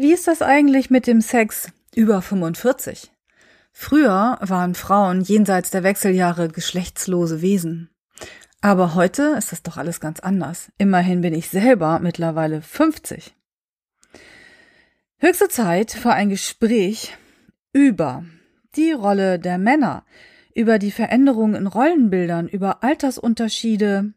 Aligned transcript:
Wie 0.00 0.12
ist 0.12 0.28
das 0.28 0.42
eigentlich 0.42 0.90
mit 0.90 1.08
dem 1.08 1.20
Sex 1.20 1.72
über 1.92 2.22
45? 2.22 3.10
Früher 3.72 4.38
waren 4.40 4.76
Frauen 4.76 5.22
jenseits 5.22 5.70
der 5.70 5.82
Wechseljahre 5.82 6.46
geschlechtslose 6.46 7.42
Wesen. 7.42 7.90
Aber 8.60 8.94
heute 8.94 9.34
ist 9.36 9.50
das 9.50 9.64
doch 9.64 9.76
alles 9.76 9.98
ganz 9.98 10.20
anders. 10.20 10.70
Immerhin 10.78 11.20
bin 11.20 11.34
ich 11.34 11.48
selber 11.48 11.98
mittlerweile 11.98 12.62
50. 12.62 13.34
Höchste 15.16 15.48
Zeit 15.48 15.90
für 15.90 16.12
ein 16.12 16.28
Gespräch 16.28 17.16
über 17.72 18.24
die 18.76 18.92
Rolle 18.92 19.40
der 19.40 19.58
Männer, 19.58 20.04
über 20.54 20.78
die 20.78 20.92
Veränderungen 20.92 21.56
in 21.56 21.66
Rollenbildern, 21.66 22.46
über 22.46 22.84
Altersunterschiede, 22.84 24.12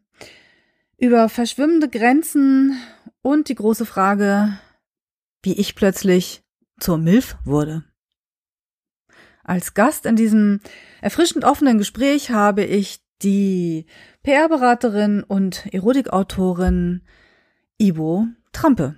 über 0.96 1.28
verschwimmende 1.28 1.88
Grenzen 1.88 2.80
und 3.20 3.48
die 3.48 3.56
große 3.56 3.84
Frage, 3.84 4.56
wie 5.42 5.54
ich 5.54 5.74
plötzlich 5.74 6.42
zur 6.78 6.98
Milf 6.98 7.36
wurde. 7.44 7.82
Als 9.44 9.74
Gast 9.74 10.06
in 10.06 10.16
diesem 10.16 10.60
erfrischend 11.00 11.44
offenen 11.44 11.78
Gespräch 11.78 12.30
habe 12.30 12.64
ich 12.64 13.00
die 13.22 13.86
PR-Beraterin 14.22 15.24
und 15.24 15.66
Erotikautorin 15.72 17.02
Ivo 17.78 18.26
Trampe. 18.52 18.94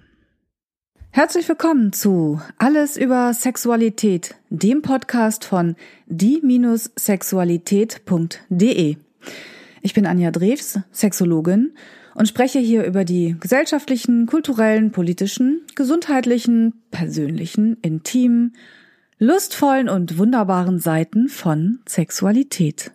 Herzlich 1.11 1.49
willkommen 1.49 1.93
zu 1.93 2.41
Alles 2.59 2.97
über 2.97 3.33
Sexualität, 3.33 4.35
dem 4.51 4.83
Podcast 4.83 5.45
von 5.45 5.77
die-sexualität.de. 6.07 8.97
Ich 9.81 9.95
bin 9.95 10.07
Anja 10.07 10.31
Drews, 10.31 10.79
Sexologin 10.93 11.75
und 12.15 12.27
spreche 12.29 12.59
hier 12.59 12.85
über 12.85 13.05
die 13.05 13.37
gesellschaftlichen, 13.39 14.27
kulturellen, 14.27 14.93
politischen, 14.93 15.63
gesundheitlichen, 15.75 16.83
persönlichen, 16.91 17.77
intimen, 17.83 18.55
lustvollen 19.19 19.89
und 19.89 20.19
wunderbaren 20.19 20.79
Seiten 20.79 21.29
von 21.29 21.81
Sexualität. 21.87 22.93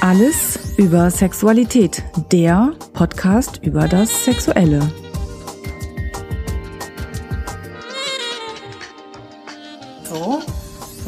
Alles 0.00 0.58
über 0.76 1.10
Sexualität, 1.10 2.02
der 2.32 2.74
Podcast 2.92 3.60
über 3.62 3.86
das 3.86 4.24
Sexuelle. 4.24 4.80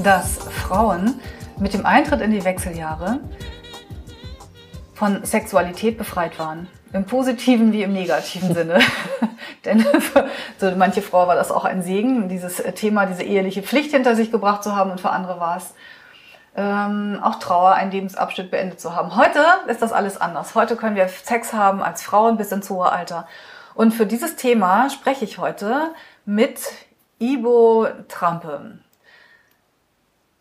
Dass 0.04 0.36
Frauen 0.36 1.20
mit 1.58 1.72
dem 1.72 1.86
Eintritt 1.86 2.20
in 2.20 2.30
die 2.30 2.44
Wechseljahre 2.44 3.20
von 4.92 5.24
Sexualität 5.24 5.96
befreit 5.96 6.38
waren. 6.38 6.68
Im 6.92 7.06
positiven 7.06 7.72
wie 7.72 7.82
im 7.82 7.92
negativen 7.92 8.54
Sinne. 8.54 8.80
Denn 9.64 9.80
für 9.80 10.28
so 10.58 10.70
manche 10.76 11.00
Frau 11.00 11.26
war 11.26 11.34
das 11.34 11.50
auch 11.50 11.64
ein 11.64 11.82
Segen, 11.82 12.28
dieses 12.28 12.56
Thema, 12.74 13.06
diese 13.06 13.22
eheliche 13.22 13.62
Pflicht 13.62 13.92
hinter 13.92 14.14
sich 14.14 14.30
gebracht 14.30 14.62
zu 14.62 14.76
haben 14.76 14.90
und 14.90 15.00
für 15.00 15.10
andere 15.10 15.40
war 15.40 15.56
es 15.56 15.74
ähm, 16.54 17.18
auch 17.22 17.36
Trauer, 17.36 17.72
einen 17.72 17.90
Lebensabschnitt 17.90 18.50
beendet 18.50 18.80
zu 18.80 18.94
haben. 18.94 19.16
Heute 19.16 19.42
ist 19.68 19.80
das 19.80 19.92
alles 19.92 20.20
anders. 20.20 20.54
Heute 20.54 20.76
können 20.76 20.96
wir 20.96 21.08
Sex 21.08 21.54
haben 21.54 21.82
als 21.82 22.02
Frauen 22.02 22.36
bis 22.36 22.52
ins 22.52 22.68
hohe 22.68 22.92
Alter. 22.92 23.26
Und 23.74 23.92
für 23.92 24.06
dieses 24.06 24.36
Thema 24.36 24.90
spreche 24.90 25.24
ich 25.24 25.38
heute 25.38 25.94
mit 26.26 26.60
Ibo 27.18 27.88
Trampe, 28.08 28.78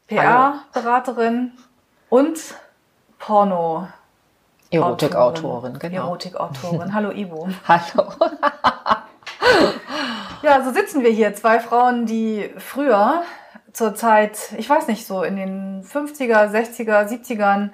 PR-Beraterin 0.07 1.51
und 2.09 2.39
Porno. 3.19 3.87
Erotikautorin, 4.69 5.77
genau. 5.79 6.07
Erotikautorin. 6.07 6.93
Hallo 6.93 7.11
Ibo. 7.11 7.47
Hallo. 7.67 8.11
ja, 10.41 10.63
so 10.63 10.71
sitzen 10.71 11.03
wir 11.03 11.11
hier, 11.11 11.33
zwei 11.35 11.59
Frauen, 11.59 12.05
die 12.05 12.53
früher 12.57 13.23
zur 13.71 13.95
Zeit, 13.95 14.53
ich 14.57 14.69
weiß 14.69 14.87
nicht, 14.87 15.05
so 15.05 15.23
in 15.23 15.35
den 15.35 15.83
50er, 15.83 16.51
60er, 16.51 17.07
70ern 17.07 17.69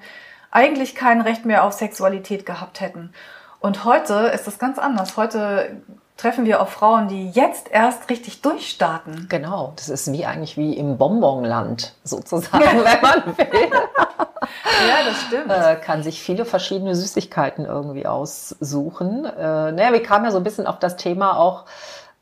eigentlich 0.50 0.94
kein 0.94 1.20
Recht 1.20 1.44
mehr 1.44 1.64
auf 1.64 1.72
Sexualität 1.72 2.46
gehabt 2.46 2.80
hätten. 2.80 3.12
Und 3.60 3.84
heute 3.84 4.14
ist 4.34 4.46
das 4.46 4.58
ganz 4.58 4.78
anders. 4.78 5.16
Heute 5.16 5.82
treffen 6.20 6.44
wir 6.44 6.60
auf 6.60 6.68
Frauen, 6.68 7.08
die 7.08 7.30
jetzt 7.30 7.70
erst 7.70 8.10
richtig 8.10 8.42
durchstarten. 8.42 9.26
Genau, 9.30 9.72
das 9.76 9.88
ist 9.88 10.12
wie 10.12 10.26
eigentlich 10.26 10.58
wie 10.58 10.76
im 10.76 10.98
Bonbonland 10.98 11.94
sozusagen, 12.04 12.62
wenn 12.84 13.00
man 13.00 13.36
will. 13.38 13.70
ja, 13.72 15.04
das 15.06 15.22
stimmt. 15.22 15.50
Äh, 15.50 15.76
kann 15.76 16.02
sich 16.02 16.22
viele 16.22 16.44
verschiedene 16.44 16.94
Süßigkeiten 16.94 17.64
irgendwie 17.64 18.06
aussuchen. 18.06 19.24
Äh, 19.24 19.72
naja, 19.72 19.92
wir 19.92 20.02
kamen 20.02 20.26
ja 20.26 20.30
so 20.30 20.36
ein 20.36 20.44
bisschen 20.44 20.66
auf 20.66 20.78
das 20.78 20.96
Thema 20.96 21.38
auch 21.38 21.64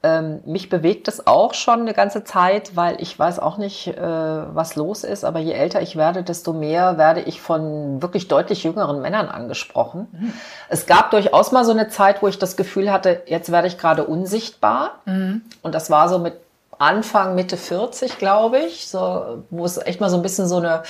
ähm, 0.03 0.41
mich 0.47 0.69
bewegt 0.69 1.09
es 1.09 1.27
auch 1.27 1.55
schon 1.55 1.81
eine 1.81 1.93
ganze 1.93 2.23
Zeit, 2.23 2.77
weil 2.77 3.01
ich 3.01 3.19
weiß 3.19 3.41
auch 3.41 3.59
nicht, 3.59 3.89
äh, 3.89 4.01
was 4.01 4.77
los 4.77 5.03
ist, 5.03 5.25
aber 5.25 5.41
je 5.41 5.53
älter 5.53 5.83
ich 5.83 5.97
werde, 5.97 6.23
desto 6.23 6.53
mehr 6.53 6.99
werde 6.99 7.21
ich 7.23 7.41
von 7.41 8.01
wirklich 8.01 8.29
deutlich 8.29 8.63
jüngeren 8.63 9.03
Männern 9.03 9.29
angesprochen. 9.29 10.07
Mhm. 10.13 10.33
Es 10.69 10.87
gab 10.87 11.11
durchaus 11.11 11.51
mal 11.51 11.65
so 11.65 11.73
eine 11.73 11.89
Zeit, 11.89 12.23
wo 12.23 12.29
ich 12.29 12.39
das 12.39 12.57
Gefühl 12.57 12.93
hatte, 12.93 13.23
jetzt 13.27 13.51
werde 13.51 13.67
ich 13.67 13.77
gerade 13.77 14.05
unsichtbar. 14.05 15.01
Mhm. 15.05 15.43
Und 15.63 15.75
das 15.75 15.91
war 15.91 16.09
so 16.09 16.21
mit 16.21 16.35
Anfang, 16.79 17.35
Mitte 17.35 17.57
40, 17.57 18.19
glaube 18.19 18.59
ich, 18.59 18.89
so, 18.89 19.43
wo 19.51 19.65
es 19.65 19.79
echt 19.79 20.01
mal 20.01 20.11
so 20.11 20.17
ein 20.17 20.23
bisschen 20.23 20.47
so 20.47 20.59
eine 20.59 20.85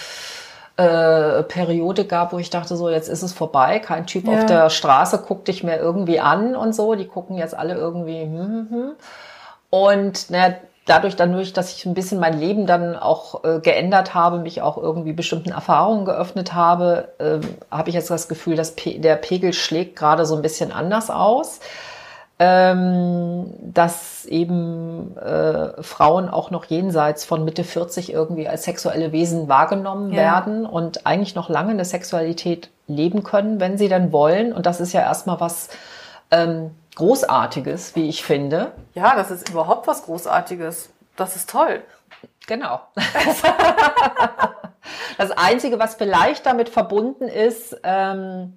äh, 0.78 1.43
Periode 1.43 2.05
gab, 2.05 2.33
wo 2.33 2.39
ich 2.39 2.50
dachte, 2.50 2.77
so 2.77 2.89
jetzt 2.89 3.09
ist 3.09 3.22
es 3.22 3.33
vorbei. 3.33 3.81
Kein 3.81 4.06
Typ 4.06 4.27
ja. 4.28 4.39
auf 4.39 4.47
der 4.47 4.71
Straße 4.71 5.19
guckt 5.19 5.49
dich 5.49 5.65
mehr 5.65 5.81
irgendwie 5.81 6.21
an 6.21 6.55
und 6.55 6.72
so. 6.75 6.94
Die 6.94 7.06
gucken 7.06 7.37
jetzt 7.37 7.59
alle 7.59 7.75
irgendwie. 7.75 8.22
Hm, 8.22 8.31
hm. 8.31 8.69
hm. 8.71 8.91
Und 9.71 10.31
naja, 10.31 10.55
dadurch, 10.87 11.17
dadurch, 11.17 11.53
dass 11.53 11.75
ich 11.75 11.84
ein 11.84 11.94
bisschen 11.94 12.21
mein 12.21 12.38
Leben 12.38 12.67
dann 12.67 12.97
auch 12.97 13.44
äh, 13.44 13.59
geändert 13.59 14.15
habe, 14.15 14.38
mich 14.38 14.62
auch 14.62 14.78
irgendwie 14.78 15.12
bestimmten 15.12 15.50
Erfahrungen 15.50 16.05
geöffnet 16.05 16.55
habe, 16.55 17.09
äh, 17.19 17.41
habe 17.75 17.88
ich 17.88 17.97
jetzt 17.97 18.11
das 18.11 18.28
Gefühl, 18.28 18.55
dass 18.55 18.77
Pe 18.77 19.00
der 19.00 19.17
Pegel 19.17 19.53
schlägt 19.53 19.97
gerade 19.97 20.25
so 20.27 20.37
ein 20.37 20.43
bisschen 20.43 20.72
anders 20.72 21.11
aus 21.11 21.61
ähm, 22.41 23.53
dass 23.60 24.25
eben 24.26 25.16
äh, 25.16 25.82
Frauen 25.82 26.28
auch 26.28 26.50
noch 26.50 26.66
jenseits 26.66 27.25
von 27.25 27.44
Mitte 27.44 27.65
40 27.65 28.12
irgendwie 28.12 28.47
als 28.47 28.62
sexuelle 28.62 29.10
Wesen 29.10 29.49
wahrgenommen 29.49 30.12
ja. 30.12 30.22
werden 30.22 30.65
und 30.65 31.04
eigentlich 31.04 31.34
noch 31.34 31.49
lange 31.49 31.71
eine 31.71 31.84
Sexualität 31.84 32.71
leben 32.87 33.25
können, 33.25 33.59
wenn 33.59 33.76
sie 33.76 33.88
dann 33.88 34.12
wollen. 34.12 34.53
Und 34.53 34.66
das 34.66 34.81
ist 34.81 34.93
ja 34.93 35.00
erstmal 35.00 35.41
was 35.41 35.69
ähm, 36.31 36.71
Großartiges, 36.94 37.97
wie 37.97 38.09
ich 38.09 38.25
finde. 38.25 38.72
Ja, 38.94 39.16
das 39.16 39.31
ist 39.31 39.49
überhaupt 39.49 39.88
was 39.88 40.05
Großartiges. 40.05 40.91
Das 41.16 41.34
ist 41.34 41.50
toll. 41.50 41.82
Genau. 42.47 42.81
das 45.19 45.31
Einzige, 45.32 45.78
was 45.78 45.97
vielleicht 45.97 46.47
damit 46.47 46.69
verbunden 46.69 47.28
ist, 47.28 47.76
ähm, 47.82 48.55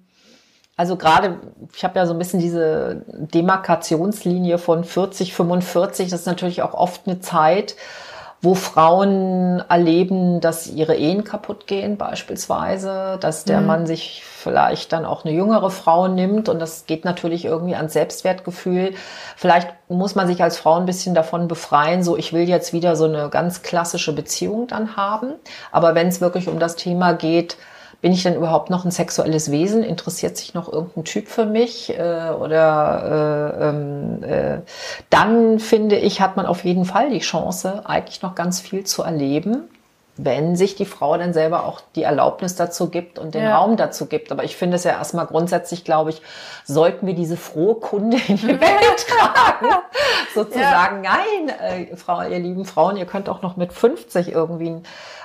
also 0.82 0.96
gerade, 0.96 1.38
ich 1.76 1.84
habe 1.84 1.96
ja 1.96 2.06
so 2.06 2.12
ein 2.12 2.18
bisschen 2.18 2.40
diese 2.40 3.02
Demarkationslinie 3.06 4.58
von 4.58 4.82
40, 4.82 5.32
45, 5.32 6.10
das 6.10 6.22
ist 6.22 6.26
natürlich 6.26 6.60
auch 6.60 6.74
oft 6.74 7.02
eine 7.06 7.20
Zeit, 7.20 7.76
wo 8.40 8.56
Frauen 8.56 9.62
erleben, 9.68 10.40
dass 10.40 10.66
ihre 10.66 10.96
Ehen 10.96 11.22
kaputt 11.22 11.68
gehen 11.68 11.98
beispielsweise, 11.98 13.16
dass 13.20 13.44
der 13.44 13.60
mhm. 13.60 13.66
Mann 13.68 13.86
sich 13.86 14.24
vielleicht 14.24 14.92
dann 14.92 15.04
auch 15.04 15.24
eine 15.24 15.32
jüngere 15.32 15.70
Frau 15.70 16.08
nimmt 16.08 16.48
und 16.48 16.58
das 16.58 16.86
geht 16.86 17.04
natürlich 17.04 17.44
irgendwie 17.44 17.76
ans 17.76 17.92
Selbstwertgefühl. 17.92 18.94
Vielleicht 19.36 19.68
muss 19.88 20.16
man 20.16 20.26
sich 20.26 20.42
als 20.42 20.58
Frau 20.58 20.74
ein 20.74 20.86
bisschen 20.86 21.14
davon 21.14 21.46
befreien, 21.46 22.02
so 22.02 22.16
ich 22.16 22.32
will 22.32 22.48
jetzt 22.48 22.72
wieder 22.72 22.96
so 22.96 23.04
eine 23.04 23.28
ganz 23.28 23.62
klassische 23.62 24.12
Beziehung 24.12 24.66
dann 24.66 24.96
haben. 24.96 25.34
Aber 25.70 25.94
wenn 25.94 26.08
es 26.08 26.20
wirklich 26.20 26.48
um 26.48 26.58
das 26.58 26.74
Thema 26.74 27.12
geht, 27.12 27.56
bin 28.02 28.12
ich 28.12 28.24
denn 28.24 28.34
überhaupt 28.34 28.68
noch 28.68 28.84
ein 28.84 28.90
sexuelles 28.90 29.50
Wesen? 29.52 29.84
Interessiert 29.84 30.36
sich 30.36 30.54
noch 30.54 30.70
irgendein 30.70 31.04
Typ 31.04 31.28
für 31.28 31.46
mich? 31.46 31.96
Äh, 31.96 32.30
oder 32.38 33.54
äh, 33.60 33.68
ähm, 33.68 34.24
äh, 34.24 34.58
dann 35.08 35.60
finde 35.60 35.96
ich, 35.96 36.20
hat 36.20 36.36
man 36.36 36.44
auf 36.44 36.64
jeden 36.64 36.84
Fall 36.84 37.10
die 37.10 37.20
Chance, 37.20 37.82
eigentlich 37.84 38.20
noch 38.20 38.34
ganz 38.34 38.60
viel 38.60 38.82
zu 38.82 39.04
erleben, 39.04 39.68
wenn 40.16 40.56
sich 40.56 40.74
die 40.74 40.84
Frau 40.84 41.16
dann 41.16 41.32
selber 41.32 41.64
auch 41.64 41.80
die 41.94 42.02
Erlaubnis 42.02 42.56
dazu 42.56 42.90
gibt 42.90 43.20
und 43.20 43.36
den 43.36 43.44
ja. 43.44 43.56
Raum 43.56 43.76
dazu 43.76 44.06
gibt. 44.06 44.32
Aber 44.32 44.42
ich 44.42 44.56
finde 44.56 44.76
es 44.76 44.84
ja 44.84 44.90
erstmal 44.90 45.26
grundsätzlich, 45.26 45.84
glaube 45.84 46.10
ich, 46.10 46.22
sollten 46.64 47.06
wir 47.06 47.14
diese 47.14 47.36
frohe 47.36 47.76
Kunde 47.76 48.16
in 48.26 48.36
die 48.36 48.48
Welt 48.48 49.06
tragen. 49.08 49.74
Sozusagen, 50.34 51.04
ja. 51.04 51.12
nein, 51.12 51.88
äh, 51.90 51.96
Frau, 51.96 52.20
ihr 52.22 52.40
lieben 52.40 52.64
Frauen, 52.64 52.96
ihr 52.96 53.06
könnt 53.06 53.28
auch 53.28 53.42
noch 53.42 53.56
mit 53.56 53.72
50 53.72 54.32
irgendwie 54.32 54.70
ein 54.70 54.82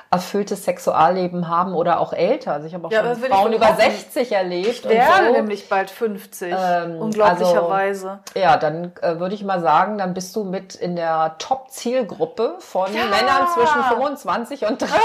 erfülltes 0.10 0.64
Sexualleben 0.64 1.50
haben 1.50 1.74
oder 1.74 2.00
auch 2.00 2.14
älter. 2.14 2.54
Also 2.54 2.68
ich 2.68 2.74
habe 2.74 2.88
auch 2.88 2.92
ja, 2.92 3.04
schon 3.04 3.24
Frauen 3.24 3.54
über 3.54 3.74
60 3.74 4.32
erlebt. 4.32 4.68
Ich 4.68 4.90
werde 4.90 5.28
so. 5.28 5.32
nämlich 5.34 5.68
bald 5.68 5.90
50, 5.90 6.54
ähm, 6.58 6.98
unglaublicherweise. 7.00 8.10
Also, 8.10 8.40
ja, 8.40 8.56
dann 8.58 8.94
äh, 9.02 9.20
würde 9.20 9.36
ich 9.36 9.44
mal 9.44 9.60
sagen, 9.60 9.98
dann 9.98 10.14
bist 10.14 10.36
du 10.36 10.46
mit 10.46 10.76
in 10.76 10.96
der 10.96 11.36
Top-Zielgruppe 11.40 12.56
von 12.60 12.94
ja. 12.94 13.04
Männern 13.06 13.48
zwischen 13.54 13.84
25 13.84 14.66
und 14.66 14.82
30. 14.82 14.92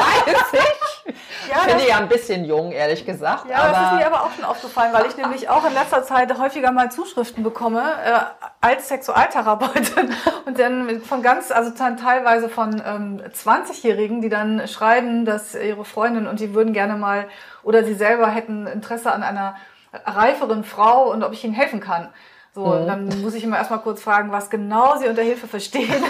Ja, 1.50 1.58
Finde 1.58 1.82
ich 1.82 1.88
ja 1.88 1.98
ein 1.98 2.08
bisschen 2.08 2.44
jung, 2.44 2.70
ehrlich 2.70 3.04
gesagt. 3.04 3.48
Ja, 3.48 3.58
aber 3.58 3.72
das 3.72 3.92
ist 3.92 3.98
mir 3.98 4.06
aber 4.06 4.22
auch 4.22 4.30
schon 4.32 4.44
aufgefallen, 4.44 4.92
weil 4.92 5.06
ich 5.06 5.16
nämlich 5.16 5.48
auch 5.48 5.66
in 5.66 5.74
letzter 5.74 6.04
Zeit 6.04 6.38
häufiger 6.38 6.70
mal 6.70 6.90
Zuschriften 6.92 7.42
bekomme 7.42 7.82
äh, 7.82 8.18
als 8.60 8.88
Sexualtherapeutin 8.88 10.14
und 10.46 10.58
dann 10.58 11.00
von 11.00 11.22
ganz, 11.22 11.50
also 11.50 11.72
teilweise 11.72 12.48
von 12.48 12.80
ähm, 12.86 13.20
20-Jährigen, 13.34 14.22
die 14.22 14.28
dann 14.28 14.68
schreiben, 14.68 14.91
dass 15.24 15.54
ihre 15.54 15.84
Freundin 15.84 16.26
und 16.26 16.40
die 16.40 16.54
würden 16.54 16.72
gerne 16.72 16.96
mal 16.96 17.26
oder 17.62 17.84
sie 17.84 17.94
selber 17.94 18.28
hätten 18.28 18.66
Interesse 18.66 19.12
an 19.12 19.22
einer 19.22 19.56
reiferen 19.92 20.64
Frau 20.64 21.10
und 21.10 21.22
ob 21.22 21.32
ich 21.32 21.44
ihnen 21.44 21.54
helfen 21.54 21.80
kann. 21.80 22.08
So, 22.54 22.66
mhm. 22.66 22.86
dann 22.86 23.22
muss 23.22 23.34
ich 23.34 23.44
immer 23.44 23.56
erstmal 23.56 23.80
kurz 23.80 24.02
fragen, 24.02 24.30
was 24.30 24.50
genau 24.50 24.98
Sie 24.98 25.08
unter 25.08 25.22
Hilfe 25.22 25.46
verstehen. 25.46 25.88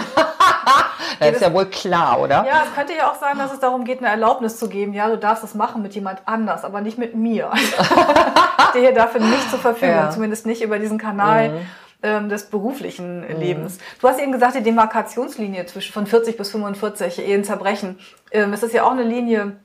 das 1.19 1.31
ist 1.31 1.41
ja 1.41 1.53
wohl 1.53 1.67
klar, 1.67 2.19
oder? 2.19 2.45
Ja, 2.45 2.63
es 2.65 2.75
könnte 2.75 2.93
ja 2.93 3.09
auch 3.09 3.15
sein, 3.15 3.37
dass 3.37 3.53
es 3.53 3.61
darum 3.61 3.85
geht, 3.85 3.99
eine 3.99 4.09
Erlaubnis 4.09 4.57
zu 4.57 4.67
geben. 4.67 4.93
Ja, 4.93 5.07
du 5.07 5.17
darfst 5.17 5.43
das 5.43 5.55
machen 5.55 5.81
mit 5.81 5.95
jemand 5.95 6.19
anders, 6.25 6.65
aber 6.65 6.81
nicht 6.81 6.97
mit 6.97 7.15
mir. 7.15 7.51
ich 7.55 8.65
stehe 8.71 8.93
dafür 8.93 9.21
nicht 9.21 9.49
zur 9.49 9.59
Verfügung, 9.59 9.95
ja. 9.95 10.09
zumindest 10.09 10.45
nicht 10.45 10.61
über 10.61 10.79
diesen 10.79 10.97
Kanal. 10.97 11.49
Mhm 11.49 11.65
ähm, 12.03 12.29
des 12.29 12.49
beruflichen 12.49 13.21
mhm. 13.21 13.39
Lebens. 13.39 13.77
Du 13.99 14.07
hast 14.07 14.19
eben 14.19 14.31
gesagt, 14.31 14.55
die 14.55 14.63
Demarkationslinie 14.63 15.65
zwischen 15.65 15.93
von 15.93 16.05
40 16.05 16.37
bis 16.37 16.51
45 16.51 17.19
Ehen 17.19 17.43
zerbrechen. 17.43 17.97
Ähm, 18.31 18.53
es 18.53 18.61
ist 18.61 18.73
ja 18.73 18.83
auch 18.83 18.91
eine 18.91 19.03
Linie, 19.03 19.57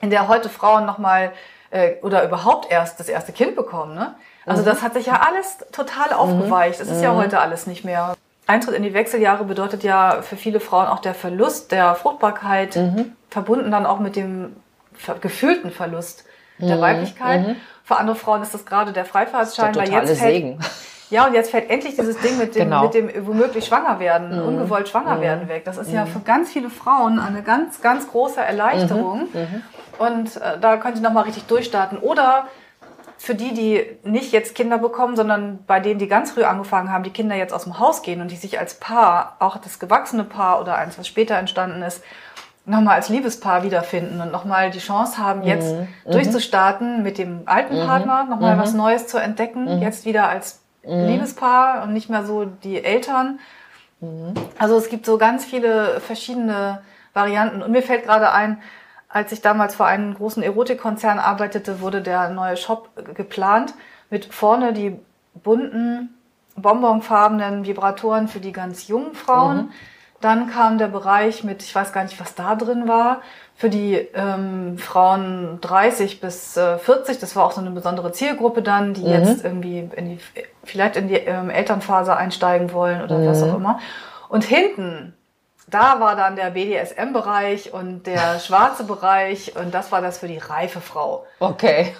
in 0.00 0.10
der 0.10 0.28
heute 0.28 0.48
Frauen 0.48 0.86
nochmal 0.86 1.32
äh, 1.70 1.94
oder 2.02 2.24
überhaupt 2.24 2.70
erst 2.70 3.00
das 3.00 3.08
erste 3.08 3.32
Kind 3.32 3.56
bekommen. 3.56 3.94
Ne? 3.94 4.14
Also 4.46 4.62
mhm. 4.62 4.66
das 4.66 4.82
hat 4.82 4.94
sich 4.94 5.06
ja 5.06 5.20
alles 5.26 5.58
total 5.72 6.12
aufgeweicht. 6.12 6.80
Es 6.80 6.88
ist 6.88 7.02
ja 7.02 7.12
mhm. 7.12 7.18
heute 7.18 7.40
alles 7.40 7.66
nicht 7.66 7.84
mehr. 7.84 8.14
Eintritt 8.46 8.74
in 8.74 8.82
die 8.82 8.94
Wechseljahre 8.94 9.44
bedeutet 9.44 9.84
ja 9.84 10.22
für 10.22 10.36
viele 10.36 10.60
Frauen 10.60 10.86
auch 10.86 10.98
der 10.98 11.14
Verlust 11.14 11.70
der 11.72 11.94
Fruchtbarkeit, 11.94 12.76
mhm. 12.76 13.12
verbunden 13.28 13.70
dann 13.70 13.86
auch 13.86 14.00
mit 14.00 14.16
dem 14.16 14.56
gefühlten 15.20 15.70
Verlust 15.70 16.24
der 16.58 16.76
mhm. 16.76 16.80
Weiblichkeit. 16.80 17.46
Mhm. 17.46 17.56
Für 17.84 17.96
andere 17.96 18.16
Frauen 18.16 18.42
ist 18.42 18.54
das 18.54 18.66
gerade 18.66 18.92
der 18.92 19.04
Freifahrtsschein, 19.04 19.74
weil 19.74 19.90
jetzt 19.90 20.18
fällt, 20.18 20.18
Segen. 20.18 20.58
Ja, 21.10 21.26
und 21.26 21.34
jetzt 21.34 21.50
fällt 21.50 21.68
endlich 21.70 21.96
dieses 21.96 22.18
Ding 22.18 22.38
mit 22.38 22.54
dem, 22.54 22.64
genau. 22.64 22.84
mit 22.84 22.94
dem 22.94 23.10
womöglich 23.26 23.66
schwanger 23.66 23.98
werden, 23.98 24.40
mhm. 24.40 24.48
ungewollt 24.48 24.88
schwanger 24.88 25.16
mhm. 25.16 25.22
werden 25.22 25.48
weg. 25.48 25.64
Das 25.64 25.76
ist 25.76 25.88
mhm. 25.88 25.96
ja 25.96 26.06
für 26.06 26.20
ganz 26.20 26.50
viele 26.50 26.70
Frauen 26.70 27.18
eine 27.18 27.42
ganz, 27.42 27.82
ganz 27.82 28.08
große 28.08 28.40
Erleichterung. 28.40 29.28
Mhm. 29.32 29.40
Mhm. 29.40 29.62
Und 29.98 30.36
äh, 30.36 30.58
da 30.60 30.76
könnt 30.76 30.96
ihr 30.96 31.02
nochmal 31.02 31.24
richtig 31.24 31.44
durchstarten. 31.46 31.98
Oder 31.98 32.46
für 33.18 33.34
die, 33.34 33.52
die 33.52 33.86
nicht 34.02 34.32
jetzt 34.32 34.54
Kinder 34.54 34.78
bekommen, 34.78 35.14
sondern 35.14 35.58
bei 35.66 35.78
denen, 35.78 35.98
die 35.98 36.08
ganz 36.08 36.30
früh 36.30 36.44
angefangen 36.44 36.90
haben, 36.90 37.02
die 37.02 37.10
Kinder 37.10 37.34
jetzt 37.34 37.52
aus 37.52 37.64
dem 37.64 37.78
Haus 37.78 38.00
gehen 38.02 38.22
und 38.22 38.30
die 38.30 38.36
sich 38.36 38.58
als 38.58 38.74
Paar, 38.74 39.36
auch 39.40 39.58
das 39.58 39.78
gewachsene 39.78 40.24
Paar 40.24 40.60
oder 40.60 40.76
eins, 40.76 40.98
was 40.98 41.06
später 41.06 41.34
entstanden 41.36 41.82
ist, 41.82 42.02
nochmal 42.64 42.94
als 42.94 43.08
Liebespaar 43.08 43.62
wiederfinden 43.62 44.20
und 44.20 44.32
nochmal 44.32 44.70
die 44.70 44.78
Chance 44.78 45.18
haben, 45.18 45.42
jetzt 45.42 45.74
mhm. 45.74 45.88
mhm. 46.06 46.12
durchzustarten 46.12 47.02
mit 47.02 47.18
dem 47.18 47.42
alten. 47.46 47.76
Partner, 47.84 48.24
nochmal 48.24 48.56
mhm. 48.56 48.60
was 48.60 48.72
Neues 48.72 49.06
zu 49.06 49.18
entdecken, 49.18 49.64
mhm. 49.64 49.82
jetzt 49.82 50.06
wieder 50.06 50.28
als 50.28 50.60
mhm. 50.84 51.06
Liebespaar 51.06 51.82
und 51.82 51.92
nicht 51.92 52.10
mehr 52.10 52.24
so 52.24 52.44
die 52.44 52.82
Eltern. 52.82 53.38
Also 54.58 54.76
es 54.76 54.88
gibt 54.88 55.04
so 55.04 55.18
ganz 55.18 55.44
viele 55.44 56.00
verschiedene 56.00 56.82
Varianten. 57.12 57.62
Und 57.62 57.72
mir 57.72 57.82
fällt 57.82 58.04
gerade 58.04 58.32
ein, 58.32 58.62
als 59.08 59.32
ich 59.32 59.42
damals 59.42 59.74
für 59.74 59.84
einen 59.84 60.14
großen 60.14 60.42
Erotikkonzern 60.42 61.18
arbeitete, 61.18 61.80
wurde 61.80 62.00
der 62.00 62.30
neue 62.30 62.56
Shop 62.56 62.88
geplant 63.14 63.74
mit 64.08 64.26
vorne 64.26 64.72
die 64.72 64.98
bunten, 65.34 66.14
bonbonfarbenen 66.56 67.66
Vibratoren 67.66 68.28
für 68.28 68.40
die 68.40 68.52
ganz 68.52 68.88
jungen 68.88 69.14
Frauen. 69.14 69.56
Mhm. 69.56 69.72
Dann 70.20 70.50
kam 70.50 70.78
der 70.78 70.88
Bereich 70.88 71.44
mit, 71.44 71.62
ich 71.62 71.74
weiß 71.74 71.92
gar 71.92 72.04
nicht, 72.04 72.20
was 72.20 72.34
da 72.34 72.54
drin 72.54 72.86
war, 72.86 73.22
für 73.60 73.68
die 73.68 73.94
ähm, 74.14 74.78
Frauen 74.78 75.58
30 75.60 76.22
bis 76.22 76.56
äh, 76.56 76.78
40. 76.78 77.18
Das 77.18 77.36
war 77.36 77.44
auch 77.44 77.52
so 77.52 77.60
eine 77.60 77.70
besondere 77.70 78.10
Zielgruppe 78.10 78.62
dann, 78.62 78.94
die 78.94 79.02
mhm. 79.02 79.10
jetzt 79.10 79.44
irgendwie 79.44 79.86
in 79.94 80.08
die, 80.08 80.18
vielleicht 80.64 80.96
in 80.96 81.08
die 81.08 81.16
ähm, 81.16 81.50
Elternphase 81.50 82.16
einsteigen 82.16 82.72
wollen 82.72 83.02
oder 83.02 83.18
mhm. 83.18 83.26
was 83.26 83.42
auch 83.42 83.54
immer. 83.54 83.78
Und 84.30 84.44
hinten 84.44 85.12
da 85.66 86.00
war 86.00 86.16
dann 86.16 86.36
der 86.36 86.52
BDSM-Bereich 86.52 87.74
und 87.74 88.06
der 88.06 88.38
schwarze 88.44 88.84
Bereich 88.84 89.54
und 89.56 89.74
das 89.74 89.92
war 89.92 90.00
das 90.00 90.16
für 90.16 90.26
die 90.26 90.38
reife 90.38 90.80
Frau. 90.80 91.26
Okay. 91.38 91.94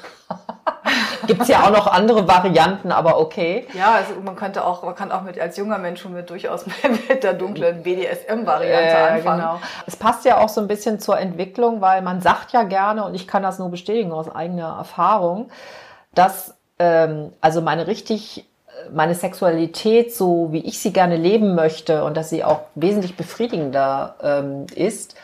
Gibt 1.27 1.43
es 1.43 1.49
ja 1.49 1.65
auch 1.65 1.71
noch 1.71 1.87
andere 1.87 2.27
Varianten, 2.27 2.93
aber 2.93 3.19
okay. 3.19 3.67
Ja, 3.75 3.93
also 3.93 4.21
man 4.23 4.37
könnte 4.37 4.65
auch, 4.65 4.83
man 4.83 4.95
kann 4.95 5.13
auch 5.13 5.23
mit 5.23 5.39
als 5.39 5.57
junger 5.57 5.79
Mensch 5.79 6.01
schon 6.01 6.13
mit 6.13 6.31
durchaus 6.31 6.65
mit 7.09 7.23
der 7.23 7.35
dunklen 7.35 7.83
BDSM-Variante 7.83 8.89
äh, 8.89 9.17
anfangen. 9.17 9.41
Genau. 9.41 9.61
Es 9.87 9.97
passt 9.97 10.25
ja 10.25 10.39
auch 10.39 10.49
so 10.49 10.61
ein 10.61 10.69
bisschen 10.69 11.01
zur 11.01 11.19
Entwicklung, 11.19 11.81
weil 11.81 12.03
man 12.03 12.21
sagt 12.21 12.53
ja 12.53 12.63
gerne, 12.63 13.05
und 13.05 13.15
ich 13.15 13.27
kann 13.27 13.43
das 13.43 13.59
nur 13.59 13.71
bestätigen 13.71 14.13
aus 14.13 14.35
eigener 14.35 14.77
Erfahrung, 14.79 15.51
dass 16.15 16.55
ähm, 16.79 17.33
also 17.41 17.61
meine 17.61 17.87
richtig 17.87 18.47
meine 18.93 19.15
Sexualität 19.15 20.15
so, 20.15 20.49
wie 20.53 20.61
ich 20.61 20.79
sie 20.79 20.93
gerne 20.93 21.17
leben 21.17 21.55
möchte 21.55 22.05
und 22.05 22.17
dass 22.17 22.31
sie 22.31 22.45
auch 22.45 22.63
wesentlich 22.75 23.17
befriedigender 23.17 24.15
ähm, 24.23 24.67
ist, 24.75 25.17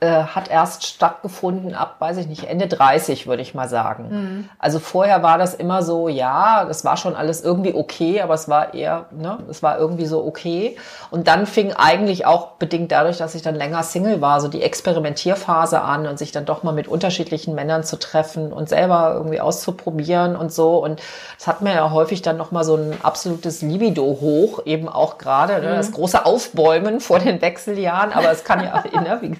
äh, 0.00 0.06
hat 0.24 0.48
erst 0.48 0.86
stattgefunden 0.86 1.74
ab, 1.74 1.96
weiß 1.98 2.16
ich 2.18 2.26
nicht, 2.26 2.44
Ende 2.44 2.66
30, 2.66 3.26
würde 3.26 3.42
ich 3.42 3.54
mal 3.54 3.68
sagen. 3.68 4.08
Mhm. 4.10 4.48
Also 4.58 4.78
vorher 4.78 5.22
war 5.22 5.38
das 5.38 5.54
immer 5.54 5.82
so, 5.82 6.08
ja, 6.08 6.64
das 6.64 6.84
war 6.84 6.96
schon 6.96 7.14
alles 7.14 7.42
irgendwie 7.42 7.74
okay, 7.74 8.20
aber 8.20 8.34
es 8.34 8.48
war 8.48 8.74
eher, 8.74 9.06
ne, 9.12 9.38
es 9.48 9.62
war 9.62 9.78
irgendwie 9.78 10.06
so 10.06 10.24
okay. 10.26 10.76
Und 11.10 11.28
dann 11.28 11.46
fing 11.46 11.72
eigentlich 11.72 12.26
auch 12.26 12.52
bedingt 12.52 12.92
dadurch, 12.92 13.18
dass 13.18 13.34
ich 13.34 13.42
dann 13.42 13.54
länger 13.54 13.82
Single 13.82 14.20
war, 14.20 14.40
so 14.40 14.48
die 14.48 14.62
Experimentierphase 14.62 15.80
an 15.80 16.06
und 16.06 16.18
sich 16.18 16.32
dann 16.32 16.44
doch 16.44 16.62
mal 16.62 16.72
mit 16.72 16.88
unterschiedlichen 16.88 17.54
Männern 17.54 17.84
zu 17.84 17.96
treffen 17.96 18.52
und 18.52 18.68
selber 18.68 19.12
irgendwie 19.14 19.40
auszuprobieren 19.40 20.36
und 20.36 20.52
so. 20.52 20.82
Und 20.82 21.00
das 21.38 21.46
hat 21.46 21.62
mir 21.62 21.74
ja 21.74 21.90
häufig 21.92 22.22
dann 22.22 22.36
noch 22.36 22.50
mal 22.50 22.64
so 22.64 22.76
ein 22.76 22.96
absolutes 23.02 23.62
Libido 23.62 24.02
hoch, 24.20 24.62
eben 24.66 24.88
auch 24.88 25.18
gerade 25.18 25.60
ne, 25.60 25.76
das 25.76 25.90
mhm. 25.90 25.94
große 25.94 26.26
Aufbäumen 26.26 27.00
vor 27.00 27.20
den 27.20 27.40
Wechseljahren. 27.40 28.12
Aber 28.12 28.30
es 28.30 28.44
kann 28.44 28.62
ja, 28.62 28.82
ne, 29.00 29.18
wie 29.20 29.36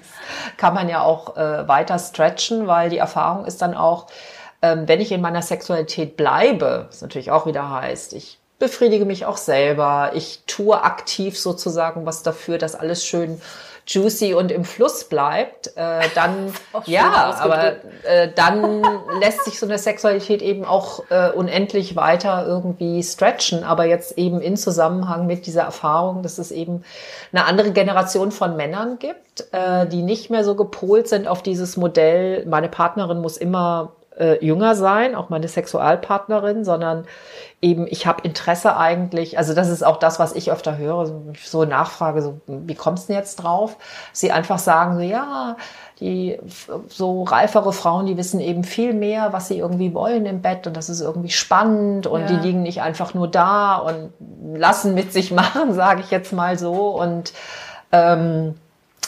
kann 0.57 0.73
man 0.73 0.89
ja 0.89 1.01
auch 1.01 1.37
äh, 1.37 1.67
weiter 1.67 1.99
stretchen, 1.99 2.67
weil 2.67 2.89
die 2.89 2.97
Erfahrung 2.97 3.45
ist 3.45 3.61
dann 3.61 3.75
auch, 3.75 4.07
ähm, 4.61 4.87
wenn 4.87 5.01
ich 5.01 5.11
in 5.11 5.21
meiner 5.21 5.41
Sexualität 5.41 6.17
bleibe, 6.17 6.85
was 6.87 7.01
natürlich 7.01 7.31
auch 7.31 7.45
wieder 7.45 7.69
heißt, 7.69 8.13
ich 8.13 8.39
befriedige 8.59 9.05
mich 9.05 9.25
auch 9.25 9.37
selber, 9.37 10.11
ich 10.13 10.43
tue 10.47 10.81
aktiv 10.81 11.37
sozusagen 11.39 12.05
was 12.05 12.23
dafür, 12.23 12.57
dass 12.57 12.75
alles 12.75 13.05
schön 13.05 13.41
juicy 13.87 14.33
und 14.33 14.51
im 14.51 14.65
Fluss 14.65 15.03
bleibt, 15.03 15.67
äh, 15.75 16.07
dann 16.15 16.53
ja, 16.85 17.35
aber 17.39 17.73
äh, 18.03 18.29
dann 18.33 18.83
lässt 19.19 19.45
sich 19.45 19.59
so 19.59 19.65
eine 19.65 19.77
Sexualität 19.77 20.41
eben 20.41 20.65
auch 20.65 21.03
äh, 21.09 21.29
unendlich 21.31 21.95
weiter 21.95 22.45
irgendwie 22.47 23.03
stretchen, 23.03 23.63
aber 23.63 23.85
jetzt 23.85 24.17
eben 24.17 24.41
in 24.41 24.57
Zusammenhang 24.57 25.27
mit 25.27 25.45
dieser 25.45 25.63
Erfahrung, 25.63 26.23
dass 26.23 26.37
es 26.39 26.51
eben 26.51 26.83
eine 27.31 27.45
andere 27.45 27.71
Generation 27.71 28.31
von 28.31 28.55
Männern 28.55 28.97
gibt, 28.97 29.47
äh, 29.51 29.85
die 29.85 30.01
nicht 30.01 30.29
mehr 30.29 30.43
so 30.43 30.55
gepolt 30.55 31.07
sind 31.07 31.27
auf 31.27 31.43
dieses 31.43 31.77
Modell, 31.77 32.45
meine 32.47 32.69
Partnerin 32.69 33.21
muss 33.21 33.37
immer 33.37 33.91
äh, 34.17 34.43
jünger 34.45 34.75
sein, 34.75 35.15
auch 35.15 35.29
meine 35.29 35.47
Sexualpartnerin, 35.47 36.63
sondern 36.63 37.05
eben 37.61 37.87
ich 37.87 38.05
habe 38.05 38.21
Interesse 38.21 38.77
eigentlich, 38.77 39.37
also 39.37 39.53
das 39.53 39.69
ist 39.69 39.83
auch 39.83 39.97
das, 39.97 40.19
was 40.19 40.33
ich 40.33 40.51
öfter 40.51 40.77
höre, 40.77 41.11
so, 41.43 41.65
nachfrage, 41.65 42.21
so 42.21 42.39
wie 42.47 42.75
kommst 42.75 43.05
du 43.05 43.13
denn 43.13 43.19
jetzt 43.19 43.37
drauf? 43.37 43.77
Sie 44.13 44.31
einfach 44.31 44.59
sagen 44.59 44.95
so, 44.95 45.01
ja, 45.01 45.57
die 45.99 46.37
so 46.89 47.23
reifere 47.23 47.73
Frauen, 47.73 48.05
die 48.05 48.17
wissen 48.17 48.39
eben 48.39 48.63
viel 48.63 48.93
mehr, 48.93 49.33
was 49.33 49.47
sie 49.47 49.57
irgendwie 49.57 49.93
wollen 49.93 50.25
im 50.25 50.41
Bett 50.41 50.67
und 50.67 50.77
das 50.77 50.89
ist 50.89 51.01
irgendwie 51.01 51.31
spannend 51.31 52.05
und 52.05 52.21
ja. 52.21 52.27
die 52.27 52.35
liegen 52.35 52.61
nicht 52.63 52.81
einfach 52.81 53.13
nur 53.13 53.27
da 53.27 53.77
und 53.77 54.13
lassen 54.57 54.93
mit 54.93 55.11
sich 55.13 55.31
machen, 55.33 55.73
sage 55.73 56.01
ich 56.01 56.11
jetzt 56.11 56.33
mal 56.33 56.59
so 56.59 56.99
und 56.99 57.33
ähm, 57.91 58.55